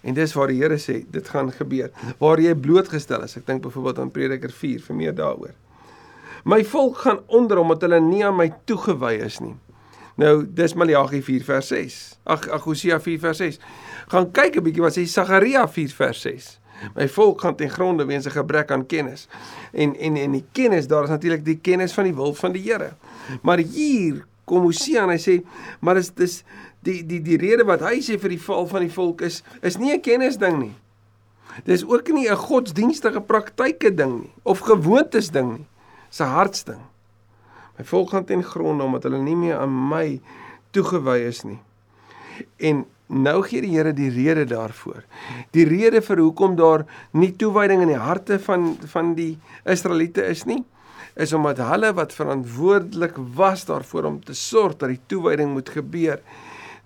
En 0.00 0.14
dis 0.14 0.32
waar 0.32 0.52
die 0.52 0.60
Here 0.62 0.78
sê 0.78 1.00
dit 1.10 1.28
gaan 1.28 1.52
gebeur. 1.52 1.90
Waar 2.18 2.40
jy 2.40 2.54
blootgestel 2.54 3.22
is. 3.26 3.36
Ek 3.36 3.46
dink 3.46 3.62
byvoorbeeld 3.62 3.98
aan 3.98 4.12
Prediker 4.14 4.52
4 4.54 4.84
vir 4.86 4.96
meer 4.96 5.14
daaroor. 5.14 5.54
My 6.44 6.62
volk 6.64 7.02
gaan 7.04 7.18
onder 7.26 7.58
omdat 7.58 7.82
hulle 7.86 8.00
nie 8.00 8.22
aan 8.24 8.36
my 8.38 8.52
toegewy 8.64 9.18
is 9.26 9.40
nie. 9.42 9.56
Nou, 10.18 10.46
dis 10.54 10.74
Maleagi 10.74 11.20
4 11.22 11.44
vers 11.46 11.68
6. 11.70 11.98
Ag, 12.26 12.48
ag 12.50 12.64
Hosea 12.66 12.98
4 13.00 13.20
vers 13.22 13.42
6. 13.42 13.58
Gaan 14.10 14.30
kyk 14.32 14.56
'n 14.56 14.64
bietjie 14.66 14.82
wat 14.82 14.96
sê 14.96 15.04
Sagaria 15.06 15.66
4 15.68 15.94
vers 15.94 16.20
6. 16.20 16.58
My 16.94 17.08
volk 17.08 17.40
gaan 17.40 17.56
ten 17.56 17.70
gronde 17.70 18.06
weens 18.06 18.26
'n 18.26 18.30
gebrek 18.30 18.70
aan 18.70 18.86
kennis. 18.86 19.28
En 19.72 19.96
en 19.96 20.16
en 20.16 20.32
die 20.32 20.44
kennis, 20.52 20.86
daar 20.86 21.02
is 21.02 21.08
natuurlik 21.10 21.44
die 21.44 21.58
kennis 21.58 21.92
van 21.92 22.04
die 22.04 22.14
wil 22.14 22.34
van 22.34 22.52
die 22.52 22.62
Here. 22.62 22.92
Maar 23.42 23.58
hier 23.58 24.26
kom 24.48 24.66
Hosea 24.66 25.04
en 25.04 25.12
hy 25.14 25.20
sê, 25.22 25.38
maar 25.80 26.00
is 26.00 26.10
dis 26.16 26.42
die 26.86 27.02
die 27.06 27.20
die 27.24 27.38
rede 27.40 27.66
wat 27.68 27.84
hy 27.86 27.98
sê 28.04 28.18
vir 28.20 28.34
die 28.34 28.42
val 28.42 28.68
van 28.70 28.86
die 28.86 28.92
volk 28.92 29.24
is 29.26 29.42
is 29.62 29.78
nie 29.78 29.92
'n 29.92 30.00
kennis 30.00 30.38
ding 30.38 30.58
nie. 30.58 30.74
Dis 31.64 31.84
ook 31.84 32.08
nie 32.12 32.28
'n 32.28 32.36
godsdienstige 32.36 33.20
praktyke 33.20 33.94
ding 33.94 34.20
nie 34.22 34.32
of 34.42 34.60
gewoontes 34.60 35.30
ding 35.30 35.58
nie. 35.58 35.66
Dis 36.10 36.20
'n 36.20 36.34
hartsding. 36.34 36.82
My 37.78 37.84
volk 37.84 38.10
gaan 38.10 38.24
ten 38.24 38.42
gronde 38.42 38.82
omdat 38.82 39.02
hulle 39.02 39.18
nie 39.22 39.36
meer 39.36 39.58
aan 39.58 39.88
my 39.88 40.20
toegewy 40.70 41.18
is 41.28 41.44
nie. 41.44 41.60
En 42.56 42.86
nou 43.06 43.42
gee 43.42 43.60
die 43.60 43.76
Here 43.76 43.92
die 43.92 44.10
rede 44.10 44.44
daarvoor. 44.44 45.04
Die 45.50 45.64
rede 45.64 46.02
vir 46.02 46.18
hoekom 46.18 46.56
daar 46.56 46.84
nie 47.12 47.32
toewyding 47.36 47.82
in 47.82 47.88
die 47.88 48.02
harte 48.02 48.38
van 48.38 48.76
van 48.86 49.14
die 49.14 49.38
Israeliete 49.64 50.26
is 50.26 50.44
nie, 50.44 50.64
is 51.18 51.32
omdat 51.34 51.58
hulle 51.66 51.90
wat 51.98 52.14
verantwoordelik 52.14 53.16
was 53.34 53.64
daarvoor 53.66 54.06
om 54.12 54.18
te 54.24 54.36
sorg 54.38 54.76
dat 54.78 54.92
die 54.92 55.02
toewyding 55.10 55.50
moet 55.52 55.70
gebeur, 55.74 56.20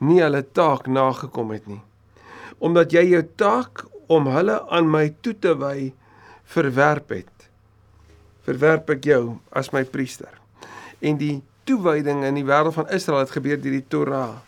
nie 0.01 0.23
hulle 0.23 0.43
taak 0.57 0.89
nagekom 0.89 1.53
het 1.53 1.67
nie. 1.69 1.83
Omdat 2.63 2.95
jy 2.97 3.05
jou 3.13 3.23
taak 3.37 3.85
om 4.13 4.31
hulle 4.33 4.57
aan 4.73 4.89
my 4.91 5.11
toe 5.21 5.35
te 5.37 5.53
wy 5.59 5.93
verwerp 6.55 7.13
het, 7.13 7.49
verwerp 8.47 8.89
ek 8.97 9.05
jou 9.07 9.23
as 9.53 9.71
my 9.75 9.85
priester. 9.85 10.33
En 11.05 11.19
die 11.21 11.43
toewyding 11.69 12.25
in 12.27 12.41
die 12.41 12.47
wêreld 12.47 12.75
van 12.75 12.89
Israel 12.95 13.23
het 13.23 13.35
gebeur 13.35 13.61
deur 13.61 13.77
die 13.77 13.89
Torah, 13.93 14.41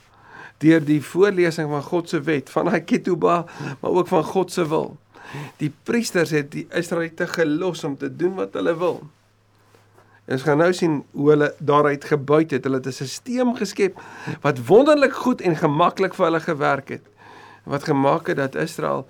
deur 0.62 0.80
die 0.82 1.00
voorlesing 1.04 1.68
van 1.70 1.84
God 1.84 2.08
se 2.08 2.22
wet, 2.24 2.48
van 2.50 2.70
hy 2.72 2.80
ketubah, 2.86 3.44
maar 3.82 4.00
ook 4.00 4.08
van 4.10 4.24
God 4.32 4.54
se 4.54 4.64
wil. 4.70 4.94
Die 5.60 5.72
priesters 5.84 6.32
het 6.34 6.50
die 6.54 6.64
Israeliete 6.72 7.26
gelos 7.28 7.84
om 7.84 7.98
te 8.00 8.08
doen 8.08 8.36
wat 8.38 8.56
hulle 8.56 8.74
wil. 8.78 9.02
En 10.24 10.38
ons 10.38 10.42
gaan 10.42 10.58
nou 10.58 10.70
sien 10.72 11.02
hoe 11.12 11.30
hulle 11.30 11.50
daaruit 11.58 12.04
gebuit 12.04 12.50
het. 12.56 12.64
Hulle 12.64 12.80
het 12.80 12.86
'n 12.86 13.06
stelsel 13.06 13.54
geskep 13.54 14.00
wat 14.40 14.66
wonderlik 14.66 15.12
goed 15.12 15.40
en 15.40 15.56
gemaklik 15.56 16.14
vir 16.14 16.24
hulle 16.24 16.40
gewerk 16.40 16.88
het. 16.88 17.04
Wat 17.64 17.84
gemaak 17.84 18.26
het 18.26 18.36
dat 18.36 18.54
Israel 18.54 19.06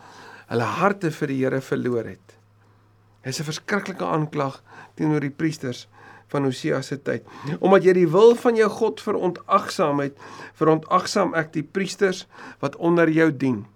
hulle 0.47 0.62
harte 0.62 1.11
vir 1.11 1.28
die 1.28 1.44
Here 1.44 1.61
verloor 1.61 2.04
het. 2.04 2.37
Dit 3.23 3.33
is 3.33 3.40
'n 3.40 3.44
verskriklike 3.44 4.04
aanklag 4.04 4.62
teenoor 4.94 5.21
die 5.21 5.30
priesters 5.30 5.88
van 6.26 6.44
Hosea 6.44 6.83
se 6.83 7.02
tyd. 7.02 7.23
Omdat 7.61 7.85
jy 7.85 7.92
die 7.92 8.09
wil 8.09 8.35
van 8.35 8.56
jou 8.56 8.68
God 8.71 9.00
verontagsaam 9.00 10.00
het, 10.00 10.18
verontagsaam 10.54 11.35
ek 11.35 11.52
die 11.52 11.62
priesters 11.62 12.26
wat 12.59 12.76
onder 12.76 13.11
jou 13.11 13.37
dien 13.37 13.66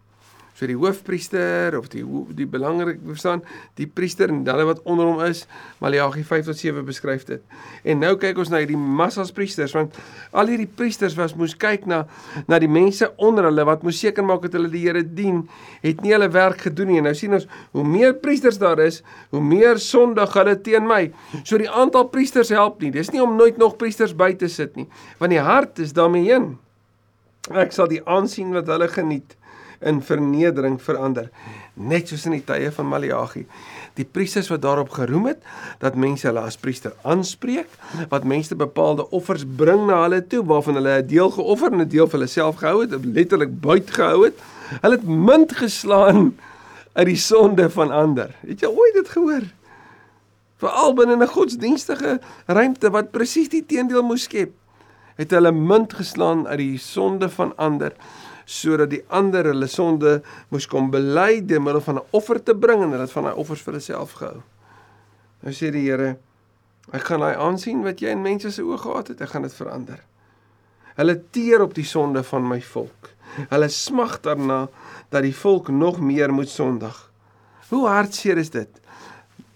so 0.59 0.67
die 0.67 0.75
hoofpriester 0.75 1.77
of 1.79 1.87
die 1.93 2.03
die 2.35 2.47
belangrik 2.50 2.99
verstaan 3.07 3.45
die 3.79 3.87
priester 3.87 4.33
en 4.33 4.41
dan 4.47 4.65
wat 4.67 4.81
onder 4.91 5.07
hom 5.07 5.21
is 5.23 5.45
Maleagi 5.79 6.25
5 6.27 6.49
tot 6.50 6.59
7 6.59 6.83
beskryf 6.87 7.25
dit. 7.29 7.43
En 7.87 8.00
nou 8.03 8.17
kyk 8.19 8.41
ons 8.43 8.50
na 8.50 8.59
hierdie 8.59 8.79
massas 8.79 9.31
priesters 9.35 9.77
want 9.77 9.95
al 10.35 10.50
hierdie 10.50 10.67
priesters 10.67 11.15
was 11.19 11.37
moes 11.38 11.55
kyk 11.55 11.87
na 11.87 12.00
na 12.50 12.59
die 12.59 12.71
mense 12.71 13.07
onder 13.23 13.47
hulle 13.47 13.67
wat 13.69 13.87
moes 13.87 14.00
seker 14.03 14.27
maak 14.27 14.43
dat 14.49 14.59
hulle 14.59 14.71
die 14.73 14.83
Here 14.88 15.03
dien, 15.03 15.43
het 15.83 16.03
nie 16.03 16.15
hulle 16.15 16.31
werk 16.33 16.62
gedoen 16.69 16.93
nie. 16.93 17.00
En 17.00 17.09
nou 17.11 17.15
sien 17.19 17.35
ons 17.37 17.47
hoe 17.77 17.85
meer 17.85 18.15
priesters 18.19 18.59
daar 18.59 18.81
is, 18.83 19.03
hoe 19.35 19.43
meer 19.45 19.79
sondig 19.83 20.33
hulle 20.38 20.55
teen 20.65 20.87
my. 20.88 21.03
So 21.43 21.59
die 21.61 21.69
aantal 21.71 22.09
priesters 22.12 22.50
help 22.55 22.81
nie. 22.83 22.93
Dis 22.95 23.12
nie 23.15 23.23
om 23.23 23.37
nooit 23.38 23.59
nog 23.61 23.77
priesters 23.79 24.15
by 24.17 24.33
te 24.38 24.49
sit 24.50 24.79
nie, 24.79 24.88
want 25.21 25.35
die 25.35 25.43
hart 25.43 25.83
is 25.85 25.95
daarmee 25.97 26.31
heen. 26.31 26.55
Ek 27.55 27.75
sal 27.75 27.91
die 27.91 28.03
aansien 28.09 28.55
wat 28.57 28.71
hulle 28.71 28.88
geniet 28.93 29.38
in 29.80 30.02
vernedering 30.02 30.78
verander. 30.82 31.28
Net 31.75 32.08
soos 32.11 32.26
in 32.26 32.37
die 32.38 32.44
tye 32.44 32.70
van 32.75 32.88
Maleagi. 32.90 33.44
Die 33.99 34.06
priesters 34.06 34.50
wat 34.50 34.62
daarop 34.62 34.90
geroem 34.94 35.30
het 35.30 35.42
dat 35.82 35.99
mense 35.99 36.26
hulle 36.26 36.42
as 36.47 36.58
priester 36.58 36.94
aanspreek 37.02 37.70
wat 38.11 38.26
mense 38.28 38.56
bepaalde 38.58 39.08
offers 39.14 39.47
bring 39.58 39.87
na 39.87 40.02
hulle 40.04 40.20
toe 40.26 40.44
waarvan 40.47 40.78
hulle 40.80 41.02
'n 41.02 41.06
deel 41.06 41.30
geoffer 41.30 41.73
en 41.73 41.80
'n 41.80 41.88
deel 41.88 42.06
vir 42.06 42.18
hulle 42.18 42.30
self 42.30 42.56
gehou 42.56 42.80
het 42.80 43.04
letterlik 43.04 43.61
buit 43.61 43.90
gehou 43.90 44.25
het. 44.25 44.38
Hulle 44.80 44.97
het 44.97 45.06
munt 45.06 45.52
geslaan 45.52 46.37
uit 46.92 47.06
die 47.06 47.16
sonde 47.16 47.70
van 47.70 47.90
ander. 47.90 48.35
Het 48.47 48.61
jy 48.61 48.66
ooit 48.68 48.94
dit 48.94 49.08
gehoor? 49.08 49.44
Veral 50.56 50.94
binne 50.94 51.16
'n 51.16 51.26
godsdienstige 51.26 52.20
ruimte 52.47 52.90
wat 52.90 53.11
presies 53.11 53.49
die 53.49 53.66
teendeel 53.66 54.02
moes 54.02 54.23
skep 54.23 54.52
het 55.18 55.30
hulle 55.35 55.52
munt 55.52 55.92
geslaan 55.99 56.47
uit 56.47 56.58
die 56.58 56.78
sonde 56.78 57.28
van 57.28 57.56
ander 57.56 57.92
sodat 58.49 58.88
die 58.95 59.02
ander 59.12 59.50
hulle 59.50 59.69
sonde 59.69 60.19
moes 60.49 60.67
kom 60.71 60.88
bely 60.93 61.43
deur 61.45 61.61
middel 61.61 61.85
van 61.85 61.99
'n 62.00 62.07
offer 62.17 62.40
te 62.43 62.55
bring 62.55 62.83
en 62.83 62.90
hulle 62.95 63.05
het 63.05 63.12
van 63.12 63.28
daai 63.28 63.37
offers 63.37 63.61
vir 63.62 63.73
hulle 63.73 63.85
self 63.85 64.12
gehou. 64.12 64.40
Nou 65.43 65.52
sê 65.52 65.71
die 65.71 65.85
Here, 65.85 66.17
ek 66.93 67.02
gaan 67.02 67.21
daai 67.21 67.37
aansien 67.37 67.83
wat 67.85 68.00
jy 68.00 68.09
in 68.09 68.23
mense 68.23 68.50
se 68.50 68.62
oë 68.62 68.78
gehad 68.78 69.09
het, 69.09 69.21
ek 69.21 69.28
gaan 69.28 69.43
dit 69.43 69.55
verander. 69.55 70.00
Hulle 70.97 71.23
teer 71.31 71.62
op 71.62 71.75
die 71.75 71.85
sonde 71.85 72.23
van 72.23 72.49
my 72.49 72.61
volk. 72.61 73.12
Hulle 73.50 73.69
smag 73.69 74.21
daarna 74.21 74.69
dat 75.11 75.23
die 75.23 75.35
volk 75.35 75.69
nog 75.69 76.00
meer 76.00 76.33
moet 76.33 76.49
sondig. 76.49 77.11
Hoe 77.69 77.87
hartseer 77.87 78.38
is 78.38 78.50
dit? 78.50 78.69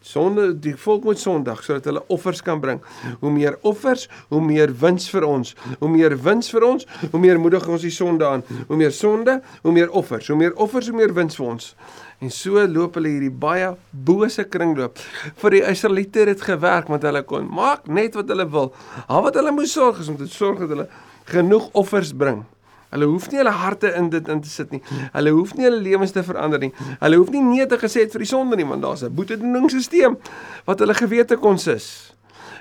Sonde 0.03 0.51
die 0.59 0.75
volk 0.77 1.05
moet 1.07 1.21
sondig 1.23 1.63
sodat 1.65 1.87
hulle 1.91 2.03
offers 2.13 2.43
kan 2.43 2.61
bring. 2.61 2.81
Hoe 3.21 3.31
meer 3.31 3.59
offers, 3.63 4.09
hoe 4.29 4.43
meer 4.43 4.73
wins 4.83 5.09
vir 5.13 5.27
ons. 5.27 5.55
Hoe 5.79 5.91
meer 5.91 6.17
wins 6.25 6.51
vir 6.51 6.67
ons, 6.67 6.87
hoe 7.11 7.21
meer 7.23 7.41
moedig 7.41 7.69
ons 7.69 7.85
die 7.87 7.95
sonde 7.95 8.27
aan. 8.27 8.43
Hoe 8.69 8.77
meer 8.77 8.93
sonde, 8.93 9.41
hoe 9.63 9.73
meer 9.73 9.91
offers. 9.91 10.29
Hoe 10.29 10.39
meer 10.39 10.57
offers, 10.61 10.91
hoe 10.91 10.99
meer 10.99 11.15
wins 11.15 11.39
vir 11.39 11.47
ons. 11.55 11.75
En 12.23 12.31
so 12.31 12.63
loop 12.71 12.99
hulle 12.99 13.11
hierdie 13.11 13.33
baie 13.35 13.73
bose 13.91 14.45
kringloop. 14.47 14.99
Vir 15.43 15.57
die 15.57 15.63
Israeliete 15.71 16.23
het 16.23 16.35
dit 16.35 16.45
gewerk 16.53 16.91
want 16.93 17.07
hulle 17.07 17.25
kon 17.27 17.49
maak 17.51 17.89
net 17.91 18.19
wat 18.19 18.31
hulle 18.31 18.47
wil. 18.51 18.71
Al 19.09 19.25
wat 19.27 19.39
hulle 19.39 19.55
moes 19.55 19.75
sorg 19.75 19.99
is 20.03 20.11
om 20.13 20.19
te 20.21 20.31
sorg 20.31 20.63
dat 20.63 20.75
hulle 20.75 20.89
genoeg 21.31 21.71
offers 21.79 22.13
bring. 22.15 22.45
Hulle 22.93 23.09
hoef 23.09 23.31
nie 23.33 23.39
hulle 23.41 23.53
harte 23.57 23.89
in 23.97 24.11
dit 24.13 24.27
in 24.29 24.41
te 24.45 24.51
sit 24.53 24.73
nie. 24.75 24.83
Hulle 25.15 25.33
hoef 25.33 25.55
nie 25.57 25.65
hulle 25.65 25.81
lewens 25.81 26.13
te 26.13 26.21
verander 26.27 26.61
nie. 26.61 26.73
Hulle 27.01 27.21
hoef 27.23 27.31
nie 27.33 27.41
nee 27.41 27.67
te 27.67 27.79
gesê 27.81 28.05
het 28.05 28.13
vir 28.13 28.27
die 28.27 28.29
sonde 28.29 28.59
nie, 28.61 28.67
want 28.69 28.85
daar's 28.85 29.03
'n 29.03 29.15
boetedoeningssisteem 29.17 30.19
wat 30.67 30.79
hulle 30.79 30.95
gewete 30.95 31.37
kon 31.37 31.59
sis. 31.59 32.13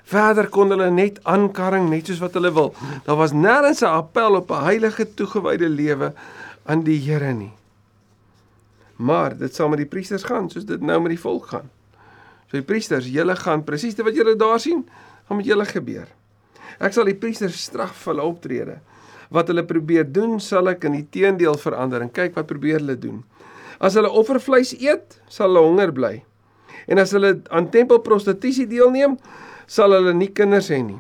Verder 0.04 0.48
kon 0.48 0.70
hulle 0.70 0.90
net 0.90 1.20
aankarring 1.24 1.90
net 1.90 2.08
soos 2.08 2.20
wat 2.20 2.34
hulle 2.34 2.52
wil. 2.54 2.74
Daar 3.06 3.18
was 3.18 3.34
nêrens 3.34 3.82
'n 3.82 3.92
appel 3.92 4.36
op 4.36 4.52
'n 4.52 4.64
heilige 4.64 5.14
toegewyde 5.14 5.70
lewe 5.70 6.14
aan 6.66 6.84
die 6.84 7.00
Here 7.00 7.34
nie. 7.34 7.52
Maar 8.96 9.38
dit 9.38 9.56
sal 9.56 9.70
met 9.70 9.78
die 9.78 9.88
priesters 9.88 10.24
gaan 10.24 10.50
soos 10.50 10.66
dit 10.66 10.82
nou 10.82 11.02
met 11.02 11.10
die 11.10 11.20
volk 11.20 11.46
gaan. 11.48 11.70
So 12.48 12.58
die 12.58 12.66
priesters, 12.66 13.08
julle 13.08 13.36
gaan 13.36 13.64
presies 13.64 13.96
wat 13.96 14.16
julle 14.16 14.36
daar 14.36 14.60
sien, 14.60 14.90
gaan 15.28 15.38
met 15.38 15.46
julle 15.46 15.66
gebeur. 15.66 16.08
Ek 16.80 16.94
sal 16.94 17.06
die 17.06 17.16
priesters 17.16 17.64
straf 17.64 17.96
vir 17.96 18.14
hulle 18.14 18.24
optrede 18.24 18.80
wat 19.32 19.48
hulle 19.52 19.64
probeer 19.68 20.06
doen, 20.08 20.40
sal 20.44 20.70
ek 20.72 20.84
in 20.90 20.98
die 21.00 21.08
teendeel 21.08 21.56
verander 21.60 22.04
en 22.04 22.12
kyk 22.12 22.36
wat 22.36 22.50
probeer 22.50 22.82
hulle 22.82 22.98
doen. 23.00 23.22
As 23.82 23.96
hulle 23.98 24.12
offervleis 24.12 24.76
eet, 24.78 25.18
sal 25.32 25.50
hulle 25.50 25.64
honger 25.66 25.94
bly. 25.96 26.16
En 26.92 27.00
as 27.02 27.14
hulle 27.16 27.38
aan 27.50 27.70
tempelprostitusie 27.72 28.68
deelneem, 28.70 29.16
sal 29.72 29.96
hulle 29.96 30.14
nie 30.18 30.30
kinders 30.36 30.70
hê 30.74 30.82
nie. 30.84 31.00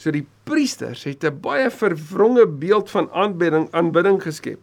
So 0.00 0.10
die 0.10 0.24
priesters 0.48 1.04
het 1.04 1.24
'n 1.24 1.40
baie 1.40 1.70
vervronge 1.70 2.46
beeld 2.46 2.90
van 2.90 3.10
aanbidding 3.12 3.68
aanbidding 3.72 4.18
geskep. 4.22 4.58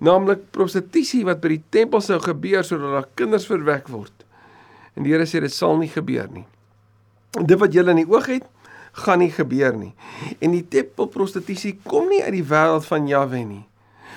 Naamlik 0.00 0.50
prostitusie 0.52 1.24
wat 1.24 1.40
by 1.40 1.48
die 1.48 1.64
tempel 1.70 2.00
sou 2.00 2.18
gebeur 2.18 2.64
sodat 2.64 2.92
daar 2.92 3.08
kinders 3.14 3.46
verwek 3.46 3.88
word. 3.88 4.24
En 4.96 5.02
die 5.02 5.12
Here 5.12 5.26
sê 5.26 5.40
dit 5.40 5.52
sal 5.52 5.76
nie 5.76 5.88
gebeur 5.88 6.28
nie. 6.32 6.46
Dit 7.32 7.58
wat 7.58 7.72
julle 7.72 7.90
in 7.90 7.96
die 7.96 8.08
oog 8.08 8.26
het, 8.26 8.46
gaan 8.92 9.18
nie 9.22 9.30
gebeur 9.30 9.76
nie. 9.76 9.92
En 10.40 10.54
die 10.54 10.64
tempelprostitusie 10.68 11.78
kom 11.86 12.08
nie 12.10 12.22
uit 12.24 12.36
die 12.40 12.46
wêreld 12.46 12.86
van 12.88 13.08
Jahwe 13.08 13.42
nie. 13.44 13.64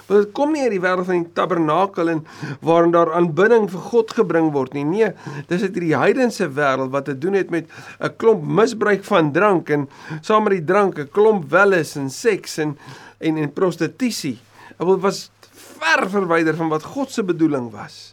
Want 0.08 0.26
dit 0.26 0.32
kom 0.36 0.52
nie 0.52 0.64
uit 0.66 0.74
die 0.74 0.82
wêreld 0.84 1.08
van 1.08 1.22
die 1.22 1.34
tabernakel 1.38 2.12
en 2.12 2.24
waarin 2.66 2.92
daar 2.96 3.14
aanbidding 3.16 3.70
vir 3.72 3.86
God 3.92 4.16
gebring 4.18 4.52
word 4.56 4.74
nie. 4.76 4.84
Nee, 4.88 5.12
dis 5.48 5.64
uit 5.64 5.78
hierdie 5.78 5.96
heidense 5.96 6.50
wêreld 6.58 6.92
wat 6.96 7.08
te 7.10 7.16
doen 7.18 7.38
het 7.40 7.54
met 7.54 7.70
'n 8.00 8.16
klomp 8.18 8.44
misbruik 8.44 9.04
van 9.04 9.32
drank 9.32 9.70
en 9.70 9.90
saam 10.22 10.44
met 10.44 10.60
die 10.60 10.66
drank 10.66 11.00
'n 11.00 11.10
klomp 11.12 11.50
welles 11.50 11.96
en 11.96 12.10
seks 12.10 12.58
en 12.58 12.78
en 13.20 13.38
en 13.38 13.54
prostitusie. 13.54 14.40
Dit 14.78 15.00
was 15.00 15.32
ver 15.54 16.10
verwyder 16.10 16.56
van 16.56 16.70
wat 16.70 16.84
God 16.84 17.12
se 17.12 17.24
bedoeling 17.24 17.72
was 17.72 18.13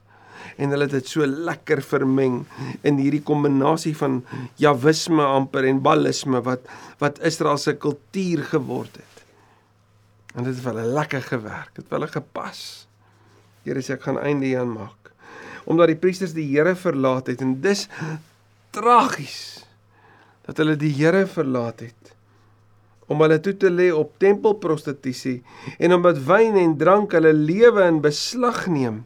en 0.61 0.75
hulle 0.75 0.87
het 0.89 0.99
dit 0.99 1.09
so 1.09 1.27
lekker 1.27 1.81
vermeng 1.85 2.43
in 2.87 3.01
hierdie 3.01 3.23
kombinasie 3.25 3.95
van 3.97 4.21
jawisme 4.61 5.25
amper 5.25 5.67
en 5.71 5.81
ballisme 5.85 6.43
wat 6.45 6.69
wat 7.01 7.21
Israel 7.25 7.59
se 7.61 7.75
kultuur 7.81 8.45
geword 8.53 9.01
het. 9.01 9.25
En 10.37 10.45
dit 10.45 10.53
het 10.53 10.63
vir 10.63 10.75
hulle 10.75 10.95
lekker 11.01 11.25
gewerk. 11.25 11.73
Dit 11.75 11.87
het 11.87 11.97
hulle 11.97 12.11
gepas. 12.13 12.61
Here 13.65 13.81
sê 13.83 13.97
ek 13.97 14.05
gaan 14.05 14.21
einde 14.21 14.47
hieraan 14.47 14.75
maak. 14.77 15.11
Omdat 15.65 15.95
die 15.95 16.01
priesters 16.01 16.37
die 16.37 16.47
Here 16.53 16.77
verlaat 16.77 17.33
het 17.33 17.43
en 17.45 17.57
dis 17.65 17.87
tragies 18.75 19.65
dat 20.47 20.61
hulle 20.61 20.77
die 20.79 20.93
Here 20.95 21.27
verlaat 21.31 21.85
het 21.89 22.17
om 23.11 23.19
hulle 23.25 23.41
toe 23.43 23.57
te 23.59 23.71
lê 23.73 23.89
op 23.91 24.13
tempelprostitusie 24.23 25.41
en 25.83 25.97
omdat 25.97 26.21
wyn 26.29 26.59
en 26.61 26.77
drank 26.79 27.17
hulle 27.17 27.33
lewe 27.35 27.87
in 27.91 27.99
beslag 28.05 28.69
neem 28.71 29.01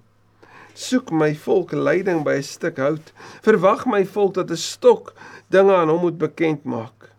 Soek 0.75 1.13
my 1.15 1.31
volk 1.39 1.73
leiding 1.73 2.25
by 2.27 2.37
'n 2.37 2.43
stuk 2.43 2.79
hout. 2.83 3.13
Verwag 3.43 3.87
my 3.87 4.05
volk 4.05 4.35
dat 4.35 4.51
'n 4.51 4.57
stok 4.57 5.15
dinge 5.47 5.75
aan 5.75 5.89
hom 5.89 6.01
moet 6.01 6.19
bekend 6.19 6.65
maak. 6.65 7.11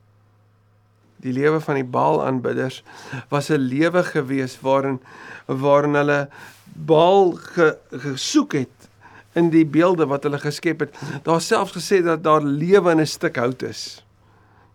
Die 1.23 1.33
lewe 1.33 1.59
van 1.59 1.75
die 1.75 1.87
Baal-aanbidders 1.87 2.83
was 3.29 3.49
'n 3.49 3.57
lewe 3.57 4.03
gewees 4.03 4.59
waarin 4.61 4.99
waarin 5.45 5.95
hulle 5.95 6.29
Baal 6.75 7.31
ge, 7.31 7.77
gesoek 7.91 8.53
het 8.53 8.89
in 9.33 9.49
die 9.49 9.65
beelde 9.65 10.05
wat 10.05 10.23
hulle 10.23 10.39
geskep 10.39 10.79
het. 10.79 10.97
Daar 11.23 11.41
selfs 11.41 11.71
gesê 11.77 12.03
dat 12.03 12.23
daar 12.23 12.43
lewe 12.43 12.91
in 12.91 12.99
'n 12.99 13.07
stuk 13.07 13.35
hout 13.35 13.61
is. 13.61 14.03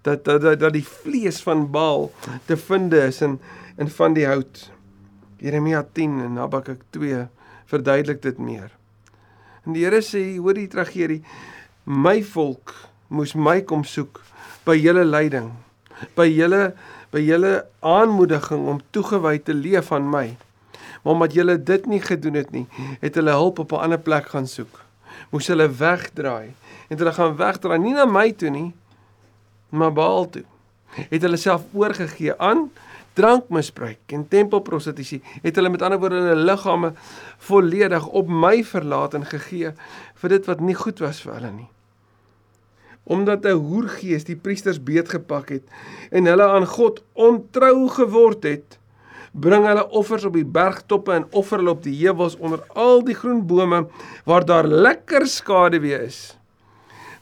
Dat 0.03 0.25
dat 0.25 0.41
dat, 0.41 0.61
dat 0.61 0.73
die 0.73 0.87
vlees 0.87 1.43
van 1.43 1.71
Baal 1.71 2.11
te 2.45 2.57
vind 2.57 2.93
is 2.93 3.21
in 3.21 3.41
in 3.77 3.89
van 3.89 4.13
die 4.13 4.27
hout. 4.27 4.71
Jeremia 5.37 5.87
10 5.93 6.21
en 6.21 6.37
Habakuk 6.37 6.83
2 6.91 7.29
verduidelik 7.71 8.23
dit 8.23 8.39
meer. 8.39 8.71
En 9.67 9.77
die 9.77 9.85
Here 9.85 10.03
sê, 10.05 10.23
hoor 10.39 10.57
die 10.59 10.69
tragedie, 10.71 11.23
my 11.85 12.21
volk 12.23 12.75
moes 13.09 13.35
my 13.35 13.61
kom 13.67 13.85
soek 13.85 14.23
by 14.67 14.77
julle 14.79 15.05
leiding, 15.05 15.51
by 16.17 16.29
julle 16.29 16.71
by 17.11 17.19
julle 17.27 17.65
aanmoediging 17.83 18.69
om 18.71 18.77
toegewy 18.95 19.41
te 19.43 19.55
leef 19.57 19.89
aan 19.93 20.07
my. 20.13 20.29
Maar 21.03 21.13
omdat 21.17 21.35
julle 21.35 21.57
dit 21.59 21.87
nie 21.91 21.99
gedoen 22.05 22.37
het 22.39 22.53
nie, 22.55 22.67
het 23.03 23.17
hulle 23.19 23.35
hulp 23.35 23.59
op 23.59 23.73
'n 23.73 23.83
ander 23.83 23.99
plek 23.99 24.29
gaan 24.31 24.47
soek. 24.47 24.85
Moes 25.31 25.47
hulle 25.47 25.67
wegdraai 25.67 26.55
en 26.89 26.99
hulle 26.99 27.13
gaan 27.13 27.37
wegdraai 27.37 27.79
nie 27.79 27.95
na 27.95 28.05
my 28.05 28.33
toe 28.33 28.51
nie, 28.51 28.75
maar 29.69 29.93
Baal 29.93 30.31
toe. 30.31 30.45
Het 31.11 31.23
hulle 31.23 31.37
self 31.37 31.63
oorgegee 31.73 32.35
aan 32.39 32.71
drankmisbruik 33.19 34.15
en 34.15 34.29
tempelprostitusie 34.29 35.21
het 35.43 35.57
hulle 35.59 35.73
met 35.73 35.83
ander 35.83 36.01
woorde 36.01 36.23
hulle 36.23 36.47
liggame 36.47 36.93
volledig 37.51 38.07
op 38.07 38.31
my 38.31 38.61
verlaat 38.65 39.15
en 39.19 39.27
gegee 39.27 39.75
vir 40.23 40.35
dit 40.37 40.51
wat 40.51 40.65
nie 40.65 40.77
goed 40.79 41.03
was 41.05 41.23
vir 41.25 41.37
hulle 41.39 41.53
nie. 41.53 41.69
Omdat 43.05 43.45
'n 43.45 43.63
hoergees 43.67 44.25
die 44.25 44.37
priesters 44.37 44.83
beetgepak 44.83 45.49
het 45.49 45.65
en 46.11 46.27
hulle 46.27 46.47
aan 46.47 46.67
God 46.67 47.03
ontrou 47.15 47.89
geword 47.89 48.43
het, 48.45 48.79
bring 49.33 49.67
hulle 49.67 49.89
offers 49.91 50.25
op 50.25 50.35
die 50.35 50.45
bergtoppe 50.45 51.13
en 51.13 51.27
offer 51.31 51.59
hulle 51.59 51.71
op 51.71 51.83
die 51.83 51.97
heuwels 52.07 52.37
onder 52.37 52.63
al 52.75 53.03
die 53.05 53.15
groen 53.15 53.47
bome 53.47 53.87
waar 54.25 54.45
daar 54.45 54.67
lekker 54.67 55.27
skaduwee 55.27 56.07
is. 56.07 56.40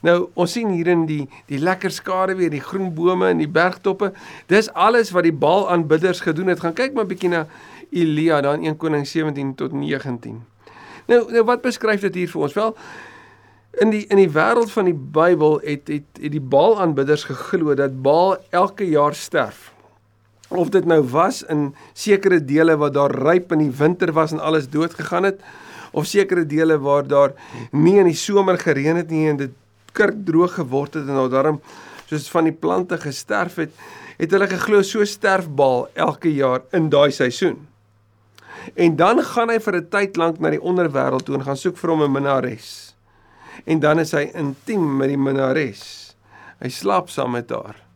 Nou 0.07 0.29
ons 0.39 0.53
sien 0.53 0.71
hier 0.71 0.87
in 0.93 1.07
die 1.09 1.25
die 1.51 1.59
lekker 1.59 1.91
skade 1.91 2.37
weer 2.39 2.51
die 2.51 2.63
groen 2.63 2.93
bome 2.95 3.33
en 3.33 3.41
die 3.43 3.51
bergtoppe. 3.51 4.13
Dis 4.47 4.71
alles 4.73 5.11
wat 5.11 5.27
die 5.27 5.35
Baal 5.35 5.67
aanbidders 5.71 6.21
gedoen 6.21 6.53
het. 6.53 6.61
Gaan 6.61 6.77
kyk 6.79 6.95
maar 6.95 7.05
'n 7.05 7.09
bietjie 7.09 7.29
na 7.31 7.47
Elia 7.91 8.41
dan 8.41 8.63
1 8.65 8.77
Koning 8.77 9.07
17 9.07 9.55
tot 9.55 9.73
19. 9.73 10.45
Nou 11.07 11.33
nou 11.33 11.45
wat 11.45 11.63
beskryf 11.63 12.01
dit 12.01 12.15
hier 12.15 12.29
vir 12.29 12.43
ons? 12.43 12.55
Wel 12.55 12.77
in 13.81 13.91
die 13.91 14.07
in 14.09 14.17
die 14.17 14.31
wêreld 14.31 14.71
van 14.71 14.85
die 14.85 14.95
Bybel 14.95 15.61
het 15.65 15.89
het 15.89 16.21
het 16.21 16.33
die 16.33 16.41
Baal 16.41 16.81
aanbidders 16.81 17.25
geglo 17.25 17.75
dat 17.75 18.03
Baal 18.03 18.37
elke 18.51 18.89
jaar 18.89 19.15
sterf. 19.15 19.73
Of 20.49 20.69
dit 20.69 20.85
nou 20.85 21.03
was 21.03 21.43
in 21.43 21.75
sekere 21.93 22.45
dele 22.45 22.77
wat 22.77 22.95
daar 22.95 23.11
ryp 23.11 23.53
in 23.53 23.59
die 23.59 23.75
winter 23.79 24.13
was 24.13 24.33
en 24.33 24.41
alles 24.41 24.69
dood 24.69 24.95
gegaan 24.95 25.23
het 25.23 25.41
of 25.93 26.07
sekere 26.07 26.47
dele 26.47 26.79
waar 26.79 27.07
daar 27.07 27.33
nie 27.73 27.99
in 27.99 28.09
die 28.09 28.17
somer 28.17 28.59
gereën 28.59 28.97
het 28.97 29.11
nie 29.11 29.29
en 29.29 29.37
dit 29.37 29.51
kurk 29.99 30.21
droog 30.27 30.55
geword 30.61 30.99
het 30.99 31.09
en 31.09 31.19
nou 31.19 31.29
daarom 31.33 31.61
soos 32.09 32.29
van 32.33 32.49
die 32.49 32.57
plante 32.57 32.99
gesterf 33.03 33.59
het, 33.61 33.73
het 34.19 34.33
hulle 34.35 34.49
geglo 34.51 34.83
so 34.87 35.05
sterfbaal 35.05 35.89
elke 35.95 36.31
jaar 36.33 36.65
in 36.77 36.89
daai 36.93 37.11
seisoen. 37.15 37.67
En 38.75 38.97
dan 38.97 39.23
gaan 39.25 39.51
hy 39.51 39.59
vir 39.59 39.77
'n 39.77 39.89
tyd 39.89 40.17
lank 40.17 40.41
na 40.41 40.51
die 40.51 40.63
onderwêreld 40.63 41.25
toe 41.25 41.37
en 41.37 41.45
gaan 41.45 41.57
soek 41.57 41.77
vir 41.77 41.91
hom 41.91 42.03
'n 42.03 42.13
minnares. 42.13 42.95
En 43.65 43.81
dan 43.81 43.99
is 43.99 44.13
hy 44.13 44.31
intiem 44.35 44.97
met 44.97 45.09
die 45.09 45.19
minnares. 45.19 46.15
Hy 46.61 46.69
slaap 46.69 47.09
saam 47.09 47.31
met 47.31 47.51
haar. 47.51 47.88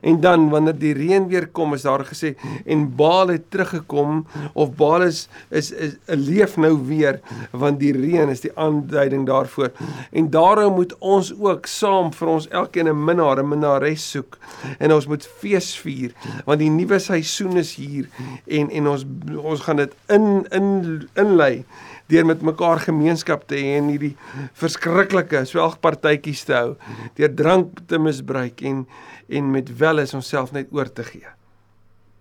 En 0.00 0.20
dan 0.20 0.48
wanneer 0.48 0.78
die 0.78 0.94
reën 0.94 1.28
weer 1.28 1.48
kom, 1.48 1.74
is 1.74 1.82
daar 1.82 2.04
gesê 2.04 2.34
en 2.64 2.94
Baal 2.96 3.28
het 3.28 3.50
teruggekom 3.50 4.26
of 4.52 4.74
Baal 4.76 5.02
is 5.02 5.28
is 5.48 5.70
is 5.70 5.96
'n 6.06 6.16
leef 6.16 6.56
nou 6.56 6.78
weer 6.86 7.20
want 7.50 7.80
die 7.80 7.92
reën 7.92 8.28
is 8.28 8.40
die 8.40 8.52
aanduiding 8.54 9.26
daarvoor. 9.26 9.72
En 10.12 10.30
daarom 10.30 10.74
moet 10.74 10.96
ons 10.98 11.34
ook 11.38 11.66
saam 11.66 12.12
vir 12.12 12.28
ons 12.28 12.48
elkeen 12.48 12.88
'n 12.88 13.04
minnaar, 13.04 13.38
'n 13.38 13.48
minnares 13.48 14.10
soek. 14.10 14.38
En 14.78 14.92
ons 14.92 15.06
moet 15.06 15.28
fees 15.38 15.78
vier 15.78 16.12
want 16.44 16.58
die 16.58 16.70
nuwe 16.70 16.98
seisoen 16.98 17.56
is 17.56 17.74
hier 17.74 18.08
en 18.46 18.70
en 18.70 18.88
ons 18.88 19.04
ons 19.42 19.60
gaan 19.60 19.76
dit 19.76 19.92
in 20.06 20.46
in 20.50 21.08
inlei 21.14 21.64
deur 22.10 22.26
met 22.26 22.42
mekaar 22.42 22.82
gemeenskap 22.82 23.46
te 23.48 23.58
hê 23.58 23.76
en 23.78 23.90
hierdie 23.92 24.16
verskriklike 24.58 25.44
swelgpartytjies 25.48 26.44
te 26.48 26.56
hou, 26.56 26.72
deur 27.18 27.34
drank 27.38 27.84
te 27.90 28.00
misbruik 28.02 28.62
en 28.66 28.84
en 29.30 29.50
met 29.54 29.68
wel 29.78 30.02
is 30.02 30.14
onsself 30.14 30.50
net 30.52 30.72
oor 30.74 30.88
te 30.90 31.04
gee. 31.06 31.28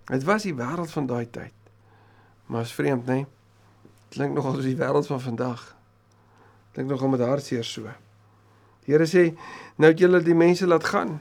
Dit 0.09 0.23
was 0.27 0.45
die 0.45 0.53
wêreld 0.53 0.91
van 0.93 1.07
daai 1.09 1.25
tyd. 1.25 1.53
Maar 2.49 2.67
is 2.67 2.73
vreemd, 2.73 3.05
né? 3.05 3.13
Nee? 3.13 3.25
Klink 4.13 4.33
nogal 4.33 4.55
soos 4.57 4.65
die 4.65 4.77
wêreld 4.77 5.09
van 5.09 5.21
vandag. 5.21 5.63
Klink 6.73 6.89
nogal 6.89 7.11
met 7.13 7.21
hartseer 7.25 7.65
so. 7.65 7.89
Die 8.85 8.93
Here 8.93 9.05
sê, 9.09 9.27
nou 9.77 9.91
het 9.91 10.01
julle 10.01 10.21
die 10.25 10.37
mense 10.37 10.65
laat 10.69 10.87
gaan. 10.89 11.19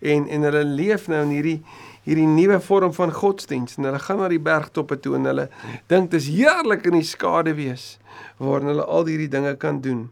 En 0.00 0.28
en 0.28 0.46
hulle 0.48 0.64
leef 0.64 1.08
nou 1.12 1.20
in 1.26 1.34
hierdie 1.36 1.58
hierdie 2.06 2.28
nuwe 2.28 2.60
vorm 2.64 2.94
van 2.96 3.12
godsdiens 3.12 3.76
en 3.76 3.88
hulle 3.88 4.00
gaan 4.02 4.22
na 4.22 4.30
die 4.32 4.40
bergtoppe 4.42 4.96
toe 5.00 5.16
en 5.18 5.28
hulle 5.28 5.48
dink 5.92 6.10
dis 6.14 6.30
heerlik 6.32 6.86
in 6.88 6.96
die 7.00 7.06
skade 7.06 7.54
wees 7.58 7.98
waarin 8.40 8.72
hulle 8.72 8.86
al 8.86 9.08
hierdie 9.08 9.30
dinge 9.32 9.52
kan 9.60 9.82
doen. 9.84 10.08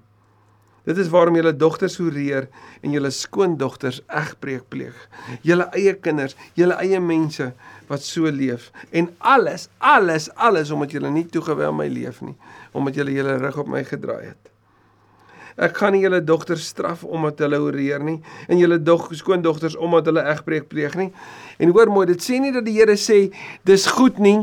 Dit 0.89 0.97
is 0.97 1.11
waarom 1.13 1.37
julle 1.37 1.53
dogters 1.53 1.99
hoereer 2.01 2.47
en 2.81 2.93
julle 2.95 3.11
skoondogters 3.13 3.99
egbreek 4.09 4.71
pleeg. 4.73 4.97
Julle 5.45 5.67
eie 5.77 5.93
kinders, 6.01 6.37
julle 6.57 6.79
eie 6.81 7.01
mense 7.01 7.51
wat 7.91 8.05
so 8.05 8.31
leef 8.33 8.71
en 8.89 9.11
alles, 9.19 9.69
alles, 9.79 10.31
alles 10.37 10.73
omdat 10.73 10.97
julle 10.97 11.13
nie 11.13 11.27
toegewy 11.29 11.69
aan 11.69 11.77
my 11.77 11.91
leef 11.93 12.23
nie, 12.25 12.37
omdat 12.73 13.03
julle 13.03 13.17
julle 13.17 13.37
rug 13.43 13.61
op 13.65 13.69
my 13.75 13.85
gedraai 13.85 14.31
het. 14.31 14.55
Ek 15.59 15.75
gaan 15.75 15.97
nie 15.97 16.05
julle 16.05 16.21
dogters 16.23 16.69
straf 16.71 17.03
omdat 17.03 17.41
hulle 17.43 17.59
hoereer 17.59 18.03
nie 18.07 18.21
en 18.47 18.61
julle 18.61 18.79
dog 18.79 19.09
skoondogters 19.19 19.75
omdat 19.77 20.07
hulle 20.07 20.23
egbreek 20.31 20.69
pleeg 20.71 20.95
nie. 20.97 21.09
En 21.59 21.75
hoor 21.75 21.91
mooi, 21.91 22.07
dit 22.11 22.23
sê 22.23 22.39
nie 22.43 22.55
dat 22.55 22.67
die 22.67 22.77
Here 22.79 22.97
sê 22.99 23.29
dis 23.67 23.87
goed 23.99 24.19
nie. 24.23 24.39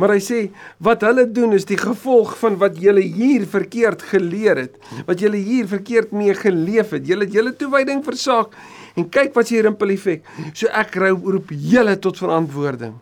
Maar 0.00 0.14
hy 0.14 0.20
sê 0.24 0.38
wat 0.80 1.02
hulle 1.04 1.26
doen 1.28 1.52
is 1.52 1.66
die 1.68 1.76
gevolg 1.76 2.32
van 2.40 2.56
wat 2.62 2.78
julle 2.80 3.02
hier 3.04 3.44
verkeerd 3.44 4.00
geleer 4.08 4.62
het, 4.62 4.78
wat 5.04 5.20
julle 5.20 5.36
hier 5.36 5.68
verkeerd 5.68 6.14
mee 6.16 6.32
geleef 6.38 6.94
het. 6.96 7.04
Julle 7.04 7.28
het 7.28 7.36
julle 7.36 7.52
toewyding 7.52 8.00
versaak 8.06 8.56
en 8.96 9.10
kyk 9.12 9.36
wat 9.36 9.52
hier 9.52 9.68
in 9.68 9.76
Pelifek. 9.76 10.24
So 10.54 10.72
ek 10.72 10.96
roep 10.96 11.52
julle 11.52 11.98
tot 12.00 12.16
verantwoording. 12.22 12.96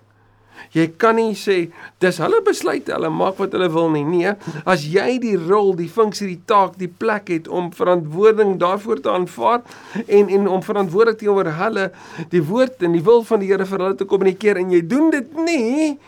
Jy 0.73 0.87
kan 1.01 1.17
nie 1.17 1.35
sê 1.39 1.71
dis 2.01 2.19
hulle 2.21 2.43
besluit, 2.45 2.89
hulle 2.93 3.11
maak 3.11 3.39
wat 3.41 3.55
hulle 3.57 3.71
wil 3.73 3.89
nie. 3.91 4.05
Nee, 4.05 4.35
as 4.69 4.85
jy 4.85 5.19
die 5.23 5.37
rol, 5.37 5.75
die 5.79 5.89
funksie, 5.89 6.29
die 6.29 6.43
taak, 6.47 6.77
die 6.81 6.91
plek 6.91 7.29
het 7.33 7.49
om 7.49 7.71
verantwoording 7.73 8.59
daarvoor 8.61 9.01
te 9.01 9.11
aanvaar 9.11 9.65
en 10.07 10.29
en 10.29 10.49
om 10.49 10.63
verantwoordelik 10.63 11.19
teenoor 11.19 11.53
hulle 11.63 11.91
die 12.31 12.45
woord 12.45 12.83
en 12.83 12.93
die 12.93 13.05
wil 13.05 13.25
van 13.25 13.41
die 13.41 13.49
Here 13.49 13.65
vir 13.65 13.81
hulle 13.81 13.97
te 13.97 14.05
kommunikeer 14.05 14.61
en 14.61 14.71
jy 14.71 14.83
doen 14.87 15.11
dit 15.11 15.37
nie, 15.41 15.99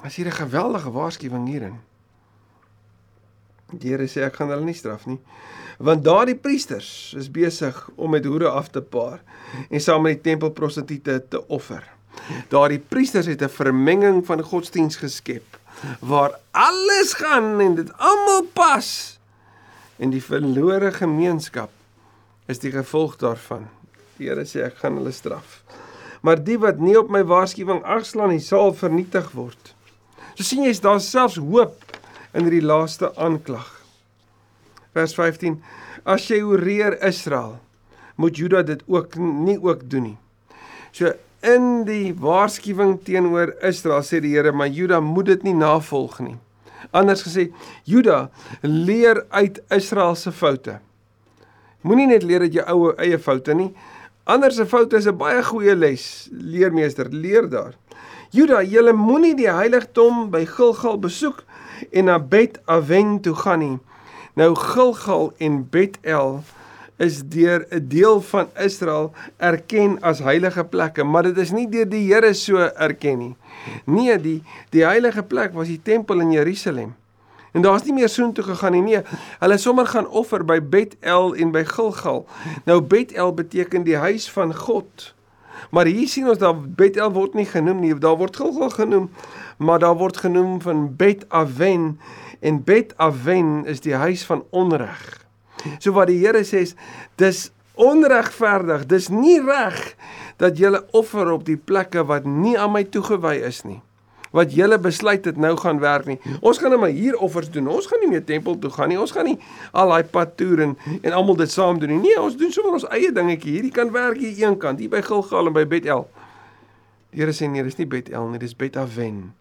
As 0.00 0.16
hier 0.16 0.26
'n 0.26 0.32
geweldige 0.32 0.90
waarskuwing 0.90 1.46
hierin. 1.48 1.78
Die 3.72 3.90
Here 3.90 4.08
sê 4.08 4.24
ek 4.24 4.34
gaan 4.34 4.48
hulle 4.48 4.64
nie 4.64 4.74
straf 4.74 5.06
nie, 5.06 5.20
want 5.78 6.04
daardie 6.04 6.34
priesters 6.34 7.14
is 7.16 7.30
besig 7.30 7.90
om 7.96 8.10
met 8.10 8.24
hoere 8.24 8.48
af 8.48 8.70
te 8.70 8.80
paar 8.80 9.20
en 9.68 9.80
saam 9.80 10.02
met 10.02 10.22
die 10.22 10.30
tempelprostituie 10.30 11.28
te 11.28 11.48
offer. 11.48 11.84
Daardie 12.48 12.78
priesters 12.78 13.26
het 13.26 13.42
'n 13.42 13.48
vermenging 13.48 14.26
van 14.26 14.42
godsdiens 14.42 14.96
geskep 14.96 15.58
waar 16.00 16.38
alles 16.50 17.12
gaan 17.12 17.60
en 17.60 17.74
dit 17.74 17.92
almal 17.96 18.42
pas. 18.52 19.18
En 19.96 20.10
die 20.10 20.22
verlore 20.24 20.92
gemeenskap 20.92 21.70
is 22.46 22.58
die 22.58 22.72
gevolg 22.72 23.16
daarvan. 23.16 23.68
Die 24.16 24.28
Here 24.28 24.44
sê 24.44 24.64
ek 24.66 24.80
gaan 24.82 24.96
hulle 25.00 25.12
straf. 25.12 25.62
Maar 26.20 26.44
die 26.44 26.58
wat 26.58 26.78
nie 26.78 26.98
op 26.98 27.10
my 27.12 27.22
waarskuwing 27.24 27.82
agslaan 27.84 28.28
nie, 28.34 28.40
sal 28.40 28.74
vernietig 28.76 29.30
word. 29.32 29.74
So 30.34 30.44
sien 30.44 30.64
jy, 30.64 30.74
daar's 30.80 31.08
selfs 31.10 31.36
hoop 31.40 31.96
in 32.36 32.44
hierdie 32.44 32.64
laaste 32.64 33.10
aanklag. 33.16 33.68
Vers 34.92 35.14
15: 35.16 35.62
As 36.04 36.28
jy 36.28 36.42
oreer 36.42 36.98
Israel, 37.06 37.58
moet 38.20 38.36
Juda 38.36 38.62
dit 38.62 38.82
ook 38.86 39.16
nie 39.16 39.56
ook 39.62 39.86
doen 39.90 40.10
nie. 40.10 40.18
So 40.92 41.12
in 41.40 41.84
die 41.88 42.12
waarskuwing 42.16 42.98
teenoor 43.04 43.54
Israel 43.64 44.04
sê 44.04 44.20
die 44.20 44.34
Here, 44.34 44.52
maar 44.52 44.68
Juda 44.68 45.00
moet 45.00 45.32
dit 45.32 45.42
nie 45.48 45.56
navolg 45.56 46.18
nie. 46.20 46.36
Anders 46.96 47.22
gesê, 47.24 47.48
Juda 47.84 48.30
leer 48.62 49.24
uit 49.30 49.60
Israel 49.72 50.14
se 50.16 50.32
foute. 50.32 50.78
Moenie 51.80 52.10
net 52.10 52.26
leer 52.26 52.44
uit 52.44 52.56
jou 52.58 52.66
ou 52.74 52.92
eie 53.00 53.18
foute 53.18 53.54
nie. 53.56 53.70
Ander 54.28 54.52
se 54.52 54.66
foute 54.66 54.96
is 54.96 55.06
'n 55.06 55.16
baie 55.16 55.42
goeie 55.42 55.74
les. 55.74 56.28
Leermeester, 56.32 57.08
leer 57.08 57.48
daar. 57.48 57.74
Juda, 58.30 58.62
julle 58.62 58.92
moenie 58.92 59.34
die 59.34 59.50
heiligdom 59.50 60.30
by 60.30 60.44
Gilgal 60.46 60.98
besoek 60.98 61.44
en 61.90 62.04
na 62.04 62.18
Bet 62.18 62.60
Aven 62.66 63.20
toe 63.20 63.34
gaan 63.34 63.58
nie. 63.58 63.78
Nou 64.34 64.54
Gilgal 64.54 65.32
en 65.38 65.68
Betel 65.70 66.42
is 67.00 67.22
deur 67.24 67.66
'n 67.70 67.88
deel 67.88 68.20
van 68.20 68.48
Israel 68.56 69.12
erken 69.36 70.00
as 70.00 70.18
heilige 70.18 70.64
plekke, 70.64 71.04
maar 71.04 71.22
dit 71.22 71.38
is 71.38 71.50
nie 71.50 71.68
deur 71.68 71.88
die 71.88 72.12
Here 72.12 72.32
so 72.34 72.56
erken 72.56 73.18
nie. 73.18 73.36
Nee, 73.84 74.20
die 74.20 74.42
die 74.70 74.84
heilige 74.84 75.22
plek 75.22 75.52
was 75.52 75.66
die 75.66 75.80
tempel 75.82 76.20
in 76.20 76.32
Jerusalem. 76.32 76.94
En 77.52 77.62
daar's 77.62 77.84
nie 77.84 77.92
meer 77.92 78.08
soontoe 78.08 78.44
gegaan 78.44 78.72
nie. 78.72 78.82
Nee, 78.82 79.02
hulle 79.38 79.58
sommer 79.58 79.86
gaan 79.86 80.08
offer 80.08 80.44
by 80.44 80.60
Betel 80.62 81.34
en 81.34 81.50
by 81.50 81.64
Gilgal. 81.64 82.26
Nou 82.64 82.80
Betel 82.80 83.34
beteken 83.34 83.82
die 83.82 83.96
huis 83.96 84.30
van 84.30 84.54
God. 84.54 85.14
Maar 85.70 85.86
hier 85.86 86.08
sien 86.08 86.28
ons 86.28 86.38
dat 86.38 86.76
Betel 86.76 87.12
word 87.12 87.34
nie 87.34 87.46
genoem 87.46 87.80
nie. 87.80 87.94
Daar 87.98 88.16
word 88.16 88.36
Gilgal 88.36 88.70
genoem, 88.70 89.10
maar 89.58 89.78
daar 89.78 89.96
word 89.96 90.16
genoem 90.16 90.60
van 90.60 90.96
Bet 90.96 91.24
Aven 91.28 92.00
en 92.40 92.64
Bet 92.64 92.96
Aven 92.96 93.64
is 93.64 93.80
die 93.80 93.94
huis 93.94 94.24
van 94.24 94.44
onreg. 94.50 95.29
So 95.78 95.94
wat 95.96 96.10
die 96.10 96.20
Here 96.20 96.44
sê 96.46 96.64
is 96.66 96.74
dis 97.20 97.48
onregverdig. 97.80 98.86
Dis 98.86 99.08
nie 99.12 99.38
reg 99.44 99.78
dat 100.40 100.58
jy 100.60 100.72
offer 100.96 101.32
op 101.32 101.46
die 101.48 101.58
plekke 101.58 102.04
wat 102.08 102.26
nie 102.28 102.56
aan 102.58 102.74
my 102.74 102.84
toegewy 102.84 103.38
is 103.46 103.62
nie. 103.64 103.80
Wat 104.36 104.52
jy 104.54 104.68
besluit 104.78 105.24
het 105.26 105.40
nou 105.42 105.56
gaan 105.58 105.80
werk 105.82 106.06
nie. 106.06 106.18
Ons 106.40 106.60
gaan 106.62 106.70
net 106.70 106.80
maar 106.80 106.94
hier 106.94 107.18
offers 107.18 107.50
doen. 107.50 107.66
Ons 107.68 107.88
gaan 107.90 107.98
nie 108.04 108.12
meer 108.12 108.24
tempel 108.24 108.58
toe 108.62 108.70
gaan 108.70 108.92
nie. 108.92 108.98
Ons 109.00 109.10
gaan 109.16 109.26
nie 109.26 109.40
al 109.72 109.90
daai 109.90 110.06
pad 110.06 110.36
toer 110.38 110.62
en 110.68 110.76
en 111.02 111.12
almal 111.16 111.40
dit 111.40 111.50
saam 111.50 111.80
doen 111.82 111.96
nie. 111.96 112.00
Nee, 112.04 112.20
ons 112.20 112.38
doen 112.38 112.52
sommer 112.54 112.78
ons 112.78 112.86
eie 112.94 113.10
dingetjie. 113.12 113.58
Hierdie 113.58 113.74
kan 113.74 113.90
werk 113.90 114.22
hier 114.22 114.38
een 114.46 114.58
kant, 114.58 114.78
hier 114.78 114.92
by 114.92 115.02
Gilgal 115.02 115.50
en 115.50 115.56
by 115.56 115.66
Betel. 115.66 116.06
Die 117.10 117.24
Here 117.24 117.34
sê 117.34 117.50
nee, 117.50 117.66
dis 117.66 117.80
nie 117.80 117.90
Betel 117.90 118.30
nie, 118.30 118.38
dis 118.38 118.54
Betaven. 118.54 119.32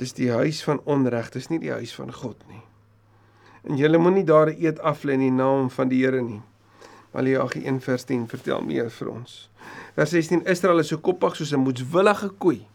Dis 0.00 0.16
die 0.16 0.32
huis 0.32 0.64
van 0.64 0.80
onreg, 0.88 1.28
dis 1.36 1.52
nie 1.52 1.60
die 1.60 1.74
huis 1.76 1.92
van 1.94 2.10
God 2.12 2.40
nie 2.48 2.64
en 3.64 3.76
julle 3.76 3.98
moenie 3.98 4.24
daar 4.24 4.52
eet 4.52 4.80
aflê 4.80 5.16
in 5.16 5.24
die 5.24 5.32
naam 5.32 5.70
van 5.72 5.88
die 5.88 6.02
Here 6.04 6.20
nie. 6.22 6.42
Maleagi 7.14 7.62
1 7.64 7.80
vers 7.80 8.04
10 8.04 8.26
vertel 8.28 8.62
meer 8.66 8.90
vir 8.90 9.10
ons. 9.12 9.36
Vers 9.94 10.10
16 10.10 10.42
Israel 10.50 10.82
is 10.82 10.90
so 10.90 10.98
koppig 10.98 11.36
soos 11.36 11.52
'n 11.52 11.62
moedswillige 11.62 12.28
koei. 12.38 12.66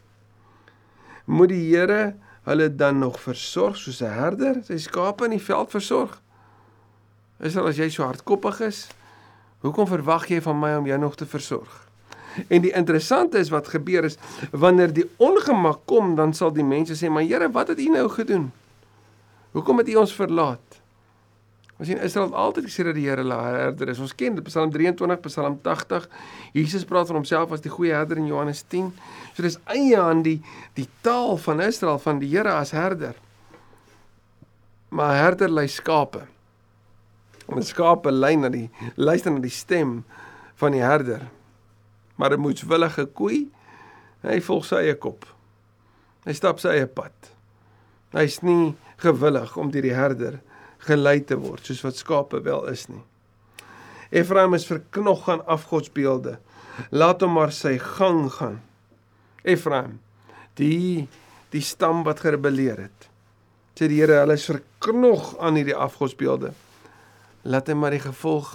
Moet 1.26 1.48
die 1.48 1.76
Here 1.76 2.16
hulle 2.44 2.76
dan 2.76 2.98
nog 2.98 3.20
versorg 3.20 3.76
soos 3.76 4.00
'n 4.02 4.10
herder 4.10 4.62
sy 4.64 4.78
skape 4.78 5.24
in 5.24 5.30
die 5.30 5.44
veld 5.44 5.70
versorg? 5.70 6.20
Israel 7.40 7.68
as 7.68 7.76
jy 7.76 7.88
so 7.88 8.02
hardkoppig 8.02 8.60
is, 8.60 8.88
hoekom 9.60 9.86
verwag 9.86 10.28
jy 10.28 10.40
van 10.40 10.58
my 10.58 10.74
om 10.76 10.86
jou 10.86 10.98
nog 10.98 11.16
te 11.16 11.26
versorg? 11.26 11.88
En 12.48 12.62
die 12.62 12.72
interessante 12.72 13.38
is 13.38 13.50
wat 13.50 13.68
gebeur 13.68 14.04
is 14.04 14.16
wanneer 14.50 14.92
die 14.92 15.10
ongemak 15.16 15.80
kom, 15.84 16.14
dan 16.16 16.34
sal 16.34 16.52
die 16.52 16.64
mense 16.64 16.94
sê, 16.94 17.10
"Maar 17.10 17.22
Here, 17.22 17.50
wat 17.50 17.68
het 17.68 17.78
U 17.78 17.88
nou 17.88 18.08
gedoen? 18.08 18.52
Hoekom 19.52 19.78
het 19.78 19.88
U 19.88 19.94
ons 19.94 20.14
verlaat?" 20.14 20.79
Ons 21.80 21.88
sien 21.88 22.00
Israel 22.04 22.34
altyd 22.36 22.66
gesê 22.68 22.84
dat 22.84 22.96
die 22.98 23.06
Here 23.06 23.22
hulle 23.22 23.36
herder 23.40 23.88
is. 23.88 24.00
Ons 24.04 24.12
ken 24.12 24.36
Psalm 24.44 24.68
23, 24.74 25.16
Psalm 25.24 25.54
80. 25.64 26.08
Jesus 26.52 26.84
praat 26.84 27.08
van 27.08 27.16
homself 27.22 27.54
as 27.56 27.62
die 27.64 27.72
goeie 27.72 27.94
herder 27.96 28.20
in 28.20 28.26
Johannes 28.28 28.60
10. 28.68 28.90
So 29.32 29.46
dis 29.46 29.56
eie 29.72 29.96
aan 29.96 30.20
die 30.26 30.36
die 30.76 30.84
taal 31.00 31.38
van 31.40 31.62
Israel 31.64 31.96
van 32.02 32.20
die 32.20 32.28
Here 32.28 32.52
as 32.52 32.74
herder. 32.76 33.16
Maar 34.92 35.16
herder 35.22 35.48
lei 35.48 35.64
skape. 35.72 36.26
En 37.48 37.64
skape 37.64 38.12
lei 38.12 38.34
na 38.36 38.52
die 38.52 38.66
luister 39.00 39.32
na 39.32 39.40
die 39.40 39.54
stem 39.54 40.02
van 40.60 40.76
die 40.76 40.84
herder. 40.84 41.24
Maar 42.20 42.36
'n 42.36 42.44
moedswillige 42.44 43.06
koei, 43.06 43.48
hy 44.20 44.40
volg 44.40 44.64
sy 44.68 44.84
eie 44.84 44.94
kop. 44.94 45.24
Hy 46.26 46.32
stap 46.32 46.60
sy 46.60 46.68
eie 46.76 46.86
pad. 46.86 47.32
Hy's 48.12 48.42
nie 48.42 48.76
gewillig 48.98 49.56
om 49.56 49.70
deur 49.70 49.82
die 49.82 49.96
herder 49.96 50.40
gelei 50.86 51.20
te 51.24 51.36
word 51.36 51.66
soos 51.66 51.82
wat 51.84 51.98
skape 52.00 52.40
wel 52.44 52.66
is 52.72 52.86
nie. 52.88 53.02
Efraim 54.10 54.54
is 54.54 54.66
verknog 54.66 55.28
aan 55.30 55.44
afgodsbeelde. 55.46 56.38
Laat 56.90 57.22
hom 57.22 57.36
maar 57.38 57.52
sy 57.54 57.76
gang 57.78 58.24
gaan. 58.32 58.58
Efraim, 59.42 60.00
die 60.58 61.06
die 61.50 61.62
stam 61.62 62.04
wat 62.06 62.22
gerebelleer 62.22 62.78
het. 62.86 63.06
Sê 63.80 63.88
die 63.88 63.96
Here, 64.02 64.20
hulle 64.20 64.36
is 64.36 64.44
verknog 64.44 65.32
aan 65.40 65.56
hierdie 65.56 65.74
afgodsbeelde. 65.74 66.52
Laat 67.48 67.70
hy 67.70 67.74
maar 67.74 67.94
die 67.96 68.02
gevolg 68.04 68.50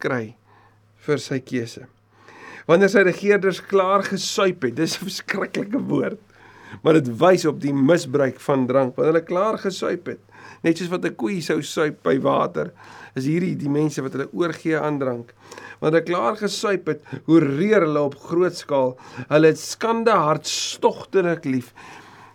kry 0.00 0.36
vir 1.04 1.20
sy 1.20 1.40
keuse. 1.44 1.88
Wanneer 2.68 2.92
sy 2.92 3.02
regerders 3.04 3.58
klaar 3.66 4.06
gesuip 4.06 4.62
het, 4.64 4.76
dis 4.78 4.94
'n 4.96 5.08
verskriklike 5.08 5.80
woord. 5.90 6.20
Maar 6.82 7.00
dit 7.00 7.10
wys 7.18 7.44
op 7.46 7.60
die 7.60 7.74
misbruik 7.74 8.40
van 8.40 8.66
drank. 8.66 8.96
Wanneer 8.96 9.12
hulle 9.12 9.26
klaar 9.26 9.58
gesuip 9.58 10.06
het, 10.06 10.20
net 10.62 10.78
soos 10.78 10.90
wat 10.92 11.04
'n 11.04 11.16
koei 11.16 11.40
sou 11.40 11.62
suip 11.62 12.02
by 12.02 12.18
water, 12.20 12.72
is 13.14 13.24
hierdie 13.24 13.56
die 13.56 13.70
mense 13.70 14.02
wat 14.02 14.12
hulle 14.12 14.28
oorgee 14.32 14.78
aan 14.78 14.98
drank. 14.98 15.34
Want 15.80 15.94
hulle 15.94 16.02
klaar 16.02 16.36
gesuip 16.36 16.86
het, 16.86 17.02
hoe 17.24 17.40
reer 17.40 17.80
hulle 17.80 18.00
op 18.00 18.14
groot 18.14 18.56
skaal. 18.56 18.96
Hulle 19.28 19.46
het 19.46 19.58
skande 19.58 20.10
hartstogtelik 20.10 21.44
lief. 21.44 21.74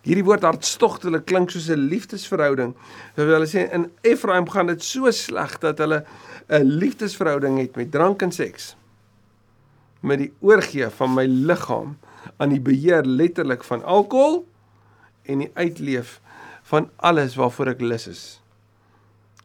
Hierdie 0.02 0.24
woord 0.24 0.42
hartstogtelik 0.42 1.26
klink 1.26 1.50
soos 1.50 1.68
'n 1.68 1.88
liefdesverhouding. 1.90 2.74
Hulle 3.16 3.46
sê 3.46 3.70
in 3.72 3.90
Efraim 4.02 4.48
gaan 4.48 4.66
dit 4.66 4.82
so 4.82 5.10
sleg 5.10 5.58
dat 5.60 5.78
hulle 5.78 6.04
'n 6.48 6.64
liefdesverhouding 6.64 7.58
het 7.58 7.76
met 7.76 7.90
drank 7.90 8.22
en 8.22 8.32
seks. 8.32 8.76
Met 10.00 10.18
die 10.18 10.32
oorgee 10.40 10.88
van 10.88 11.14
my 11.14 11.26
liggaam 11.26 11.98
aan 12.36 12.54
die 12.54 12.62
beheer 12.62 13.04
letterlik 13.04 13.64
van 13.64 13.84
alkohol 13.84 14.44
en 15.24 15.44
die 15.44 15.50
uitleef 15.54 16.18
van 16.70 16.90
alles 16.96 17.36
waarvoor 17.38 17.74
ek 17.74 17.82
lus 17.82 18.06
is. 18.06 18.24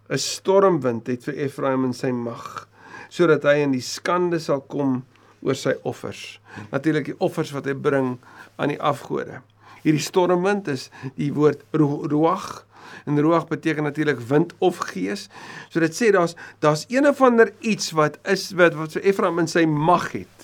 'n 0.09 0.21
Stormwind 0.21 1.07
het 1.07 1.23
vir 1.25 1.37
Efraim 1.47 1.85
in 1.85 1.93
sy 1.93 2.11
mag 2.11 2.67
sodat 3.09 3.45
hy 3.47 3.61
in 3.63 3.73
die 3.75 3.83
skande 3.85 4.39
sal 4.41 4.61
kom 4.61 5.03
oor 5.45 5.57
sy 5.57 5.75
offers. 5.87 6.39
Natuurlik 6.71 7.11
die 7.11 7.19
offers 7.23 7.53
wat 7.55 7.67
hy 7.69 7.75
bring 7.77 8.15
aan 8.57 8.73
die 8.73 8.81
afgode. 8.81 9.41
Hierdie 9.85 10.01
stormwind 10.01 10.67
is 10.73 10.89
die 11.19 11.31
woord 11.35 11.61
ruach 11.75 12.65
en 13.05 13.19
ruach 13.21 13.45
beteken 13.49 13.85
natuurlik 13.85 14.21
wind 14.29 14.53
of 14.65 14.81
gees. 14.91 15.27
So 15.69 15.81
dit 15.83 15.93
sê 15.93 16.09
daar's 16.13 16.33
daar's 16.65 16.87
een 16.89 17.07
of 17.07 17.21
ander 17.21 17.53
iets 17.61 17.93
wat 17.97 18.17
is 18.25 18.49
wat 18.57 18.77
wat 18.79 18.97
vir 18.97 19.05
Efraim 19.11 19.43
in 19.43 19.51
sy 19.51 19.65
mag 19.69 20.09
het. 20.15 20.34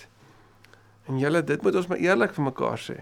En 1.11 1.19
julle 1.19 1.43
dit 1.43 1.63
moet 1.63 1.75
ons 1.75 1.89
maar 1.91 1.99
eerlik 1.99 2.33
vir 2.37 2.47
mekaar 2.47 2.79
sê. 2.79 2.97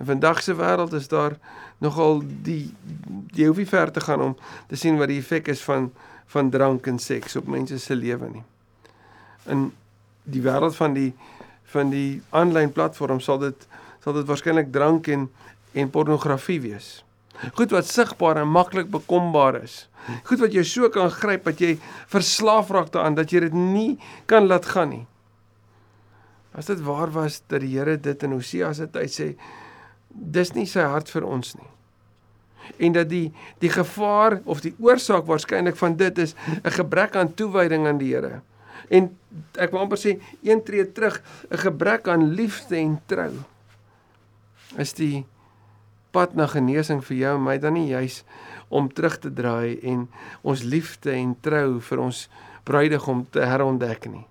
In 0.00 0.08
vandag 0.08 0.42
se 0.44 0.54
wêreld 0.56 0.92
is 0.96 1.08
daar 1.08 1.38
nogal 1.80 2.20
die 2.44 2.74
jy 3.36 3.48
hoef 3.48 3.60
nie 3.60 3.68
ver 3.68 3.92
te 3.92 4.02
gaan 4.04 4.22
om 4.24 4.36
te 4.68 4.76
sien 4.76 5.00
wat 5.00 5.08
die 5.12 5.20
effek 5.20 5.48
is 5.52 5.64
van 5.64 5.90
van 6.30 6.50
drank 6.52 6.86
en 6.86 7.00
seks 7.02 7.36
op 7.40 7.48
mense 7.50 7.78
se 7.82 7.96
lewe 7.96 8.28
nie. 8.30 8.44
In 9.50 9.70
die 10.24 10.42
wêreld 10.44 10.76
van 10.76 10.94
die 10.94 11.12
van 11.72 11.90
die 11.90 12.20
aanlyn 12.36 12.72
platform 12.76 13.20
sal 13.24 13.40
dit 13.42 13.68
sal 14.04 14.16
dit 14.16 14.28
waarskynlik 14.28 14.72
drank 14.72 15.08
en 15.08 15.28
en 15.72 15.90
pornografie 15.90 16.60
wees. 16.60 17.00
Goed 17.56 17.72
wat 17.72 17.88
sigbaar 17.88 18.42
en 18.42 18.50
maklik 18.52 18.90
bekombaar 18.90 19.62
is. 19.62 19.86
Goed 20.28 20.42
wat 20.44 20.52
jou 20.52 20.64
so 20.66 20.88
kan 20.92 21.12
gryp 21.14 21.46
dat 21.48 21.60
jy 21.62 21.76
verslaaf 22.10 22.72
raak 22.74 22.92
daaraan 22.92 23.16
dat 23.16 23.32
jy 23.32 23.46
dit 23.46 23.56
nie 23.56 23.92
kan 24.26 24.48
laat 24.50 24.66
gaan 24.66 24.92
nie. 24.96 25.04
As 26.52 26.66
dit 26.66 26.80
waar 26.82 27.10
was 27.14 27.42
dat 27.46 27.60
die 27.60 27.76
Here 27.76 27.96
dit 28.00 28.22
in 28.22 28.32
Hosea 28.32 28.72
se 28.72 28.88
tyd 28.90 29.12
sê, 29.14 29.28
dis 30.10 30.54
nie 30.56 30.66
sy 30.66 30.82
hart 30.82 31.10
vir 31.12 31.26
ons 31.26 31.54
nie. 31.54 31.70
En 32.78 32.94
dat 32.94 33.08
die 33.10 33.30
die 33.62 33.70
gevaar 33.70 34.40
of 34.44 34.62
die 34.64 34.74
oorsaak 34.78 35.26
waarskynlik 35.26 35.76
van 35.76 35.96
dit 35.96 36.18
is 36.18 36.34
'n 36.64 36.70
gebrek 36.70 37.16
aan 37.16 37.34
toewyding 37.34 37.86
aan 37.86 37.98
die 37.98 38.14
Here. 38.14 38.42
En 38.88 39.16
ek 39.54 39.70
wil 39.70 39.80
amper 39.80 39.98
sê 39.98 40.20
een 40.42 40.62
tree 40.62 40.92
terug, 40.92 41.22
'n 41.50 41.56
gebrek 41.56 42.08
aan 42.08 42.34
liefde 42.34 42.76
en 42.76 43.00
trou. 43.06 43.32
is 44.78 44.92
die 44.92 45.26
pad 46.10 46.34
na 46.34 46.46
genesing 46.46 47.02
vir 47.04 47.16
jou 47.16 47.34
en 47.36 47.44
my 47.44 47.58
dan 47.58 47.72
nie 47.72 47.90
juis 47.90 48.22
om 48.68 48.88
terug 48.92 49.18
te 49.18 49.32
draai 49.34 49.78
en 49.82 50.08
ons 50.42 50.62
liefde 50.62 51.12
en 51.14 51.34
trou 51.42 51.80
vir 51.80 51.98
ons 51.98 52.28
bruidegom 52.64 53.26
te 53.30 53.40
herontdek 53.40 54.06
nie. 54.10 54.29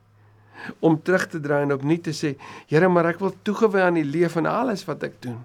Om 0.80 0.98
terug 1.02 1.28
te 1.28 1.39
draai 1.39 1.63
en 1.63 1.74
opnuut 1.74 2.04
te 2.04 2.13
sê, 2.15 2.36
Here, 2.67 2.89
maar 2.89 3.12
ek 3.13 3.22
wil 3.24 3.34
toegewy 3.43 3.84
aan 3.86 4.00
die 4.00 4.08
lewe 4.08 4.41
en 4.41 4.50
alles 4.50 4.86
wat 4.88 5.04
ek 5.08 5.22
doen. 5.24 5.39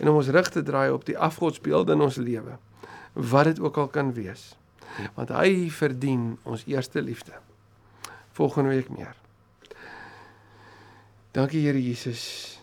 En 0.00 0.08
om 0.08 0.20
ons 0.22 0.32
rug 0.32 0.48
te 0.48 0.62
draai 0.64 0.88
op 0.90 1.04
die 1.04 1.18
afgodsbeelde 1.18 1.92
in 1.92 2.04
ons 2.06 2.16
lewe, 2.16 2.56
wat 3.14 3.50
dit 3.50 3.60
ook 3.60 3.76
al 3.76 3.90
kan 3.92 4.14
wees. 4.16 4.54
Want 5.14 5.32
hy 5.36 5.68
verdien 5.70 6.38
ons 6.48 6.64
eerste 6.66 7.02
liefde. 7.02 7.36
Volgende 8.36 8.72
week 8.74 8.88
meer. 8.90 9.14
Dankie 11.36 11.62
Here 11.62 11.78
Jesus 11.78 12.56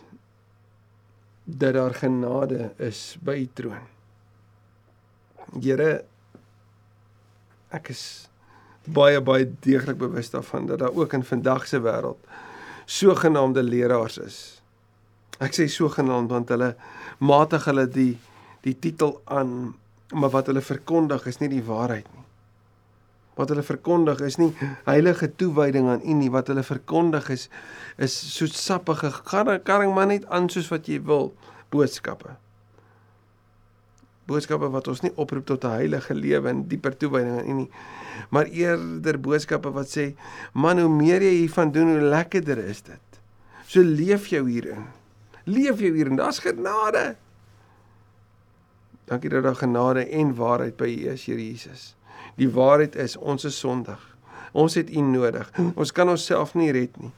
dat 1.48 1.72
daar 1.72 1.94
genade 1.94 2.74
is 2.76 3.16
by 3.24 3.38
u 3.40 3.46
troon. 3.56 3.86
Here 5.56 6.04
ek 7.72 7.88
is 7.94 8.02
baie 8.94 9.20
baie 9.20 9.48
deeglik 9.64 9.98
bewus 9.98 10.30
daarvan 10.30 10.66
dat 10.66 10.78
daar 10.78 10.94
ook 10.94 11.12
in 11.12 11.24
vandag 11.24 11.66
se 11.66 11.80
wêreld 11.80 12.18
sogenaamde 12.88 13.62
leraars 13.62 14.18
is. 14.18 14.38
Ek 15.38 15.52
sê 15.54 15.68
sogenaamd 15.68 16.30
want 16.32 16.48
hulle 16.54 16.72
matig 17.18 17.68
hulle 17.68 17.86
die 17.86 18.14
die 18.64 18.74
titel 18.74 19.20
aan 19.24 19.74
maar 20.12 20.32
wat 20.32 20.48
hulle 20.48 20.64
verkondig 20.64 21.26
is 21.28 21.38
nie 21.38 21.50
die 21.52 21.64
waarheid 21.64 22.08
nie. 22.14 22.24
Wat 23.36 23.52
hulle 23.52 23.62
verkondig 23.62 24.20
is 24.24 24.38
nie 24.40 24.50
heilige 24.88 25.28
toewyding 25.36 25.88
aan 25.92 26.02
U 26.02 26.16
nie. 26.16 26.30
Wat 26.32 26.48
hulle 26.48 26.64
verkondig 26.64 27.28
is 27.34 27.48
is 27.96 28.16
soos 28.34 28.56
sappige 28.64 29.12
karring 29.28 29.94
maar 29.94 30.08
net 30.10 30.26
aan 30.26 30.48
soos 30.48 30.72
wat 30.72 30.88
jy 30.88 31.02
wil 31.04 31.34
boodskappe 31.70 32.38
boodskappe 34.28 34.70
wat 34.74 34.88
ons 34.92 35.02
nie 35.04 35.12
oproep 35.16 35.46
tot 35.48 35.64
'n 35.64 35.80
heilige 35.80 36.14
lewe 36.14 36.48
en 36.48 36.62
dieper 36.68 36.96
toewyding 36.96 37.38
aan 37.38 37.50
U 37.50 37.54
nie 37.62 37.70
maar 38.30 38.46
eerder 38.46 39.20
boodskappe 39.20 39.72
wat 39.72 39.88
sê 39.88 40.14
man 40.52 40.78
hoe 40.78 40.88
meer 40.88 41.22
jy 41.22 41.34
hiervan 41.42 41.72
doen 41.72 41.92
hoe 41.96 42.08
lekkerder 42.14 42.58
is 42.58 42.82
dit 42.82 43.20
so 43.66 43.82
leef 43.82 44.28
jou 44.28 44.48
hierin 44.48 44.86
leef 45.44 45.80
jou 45.80 45.94
hierin 45.94 46.16
daar's 46.16 46.38
genade 46.38 47.16
dankie 49.08 49.30
dat 49.30 49.42
daar 49.42 49.56
genade 49.56 50.08
en 50.08 50.34
waarheid 50.34 50.76
by 50.76 50.88
U 50.88 51.12
is 51.12 51.24
Here 51.24 51.40
Jesus 51.40 51.94
Die 52.38 52.50
waarheid 52.54 52.94
is 52.96 53.16
ons 53.16 53.44
is 53.44 53.58
sondig. 53.58 53.98
Ons 54.52 54.74
het 54.78 54.90
U 54.90 55.00
nodig. 55.00 55.50
Ons 55.74 55.92
kan 55.92 56.08
onsself 56.08 56.54
nie 56.54 56.70
red 56.72 56.94
nie. 57.02 57.10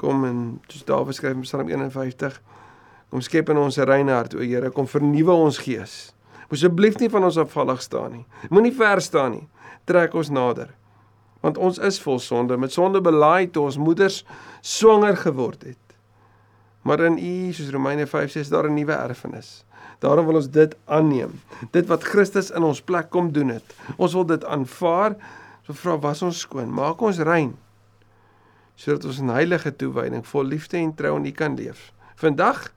Kom 0.00 0.24
en 0.24 0.38
soos 0.68 0.84
Dawid 0.88 1.16
skryf 1.16 1.36
in 1.36 1.44
Psalm 1.44 1.68
51, 1.68 2.40
kom 3.14 3.22
skep 3.22 3.52
in 3.52 3.60
ons 3.62 3.78
'n 3.78 3.86
reine 3.86 4.10
hart, 4.10 4.34
o 4.34 4.42
Here, 4.42 4.70
kom 4.70 4.86
vernuwe 4.90 5.30
ons 5.30 5.58
gees. 5.58 6.12
Moes 6.50 6.64
asseblief 6.64 6.98
nie 6.98 7.08
van 7.08 7.24
ons 7.24 7.38
afvallig 7.38 7.80
staan 7.80 8.12
nie. 8.12 8.26
Moenie 8.50 8.74
ver 8.74 9.00
staan 9.00 9.30
nie. 9.30 9.48
Trek 9.86 10.14
ons 10.14 10.30
nader. 10.30 10.74
Want 11.40 11.58
ons 11.58 11.78
is 11.78 12.00
vol 12.00 12.18
sonde, 12.18 12.56
met 12.56 12.72
sonde 12.72 13.00
belaai 13.00 13.50
toe 13.52 13.64
ons 13.64 13.78
moeders 13.78 14.24
swanger 14.62 15.16
geword 15.16 15.62
het. 15.62 15.78
Maar 16.82 17.00
in 17.00 17.18
U, 17.18 17.52
soos 17.52 17.70
Romeine 17.70 18.06
5 18.06 18.30
sê, 18.30 18.40
is 18.40 18.48
daar 18.48 18.66
'n 18.68 18.74
nuwe 18.74 18.92
erfenis. 18.92 19.64
Daarom 20.00 20.26
wil 20.26 20.34
ons 20.34 20.50
dit 20.50 20.76
aanneem. 20.84 21.40
Dit 21.70 21.86
wat 21.86 22.02
Christus 22.02 22.50
in 22.50 22.62
ons 22.62 22.80
plek 22.80 23.10
kom 23.10 23.32
doen 23.32 23.48
het. 23.48 23.74
Ons 23.96 24.12
wil 24.12 24.26
dit 24.26 24.44
aanvaar. 24.44 25.16
So 25.66 25.72
vra 25.72 25.98
was 25.98 26.22
ons 26.22 26.38
skoon, 26.38 26.72
maak 26.72 27.00
ons 27.00 27.18
rein. 27.18 27.56
Sodat 28.74 29.04
ons 29.04 29.18
in 29.18 29.28
heilige 29.28 29.76
toewyding 29.76 30.26
vol 30.26 30.44
liefde 30.44 30.76
en 30.76 30.94
trou 30.94 31.16
aan 31.16 31.26
U 31.26 31.30
kan 31.30 31.54
leef. 31.54 31.92
Vandag 32.16 32.74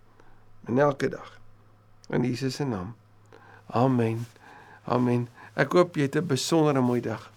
en 0.67 0.79
elke 0.79 1.09
dag. 1.09 1.31
In 2.09 2.23
Jesus 2.23 2.55
se 2.55 2.65
naam. 2.65 2.95
Amen. 3.65 4.25
Amen. 4.83 5.27
Ek 5.53 5.71
hoop 5.75 5.95
jy 5.95 6.07
het 6.07 6.15
'n 6.15 6.27
besondere 6.27 6.81
mooi 6.81 7.01
dag. 7.01 7.31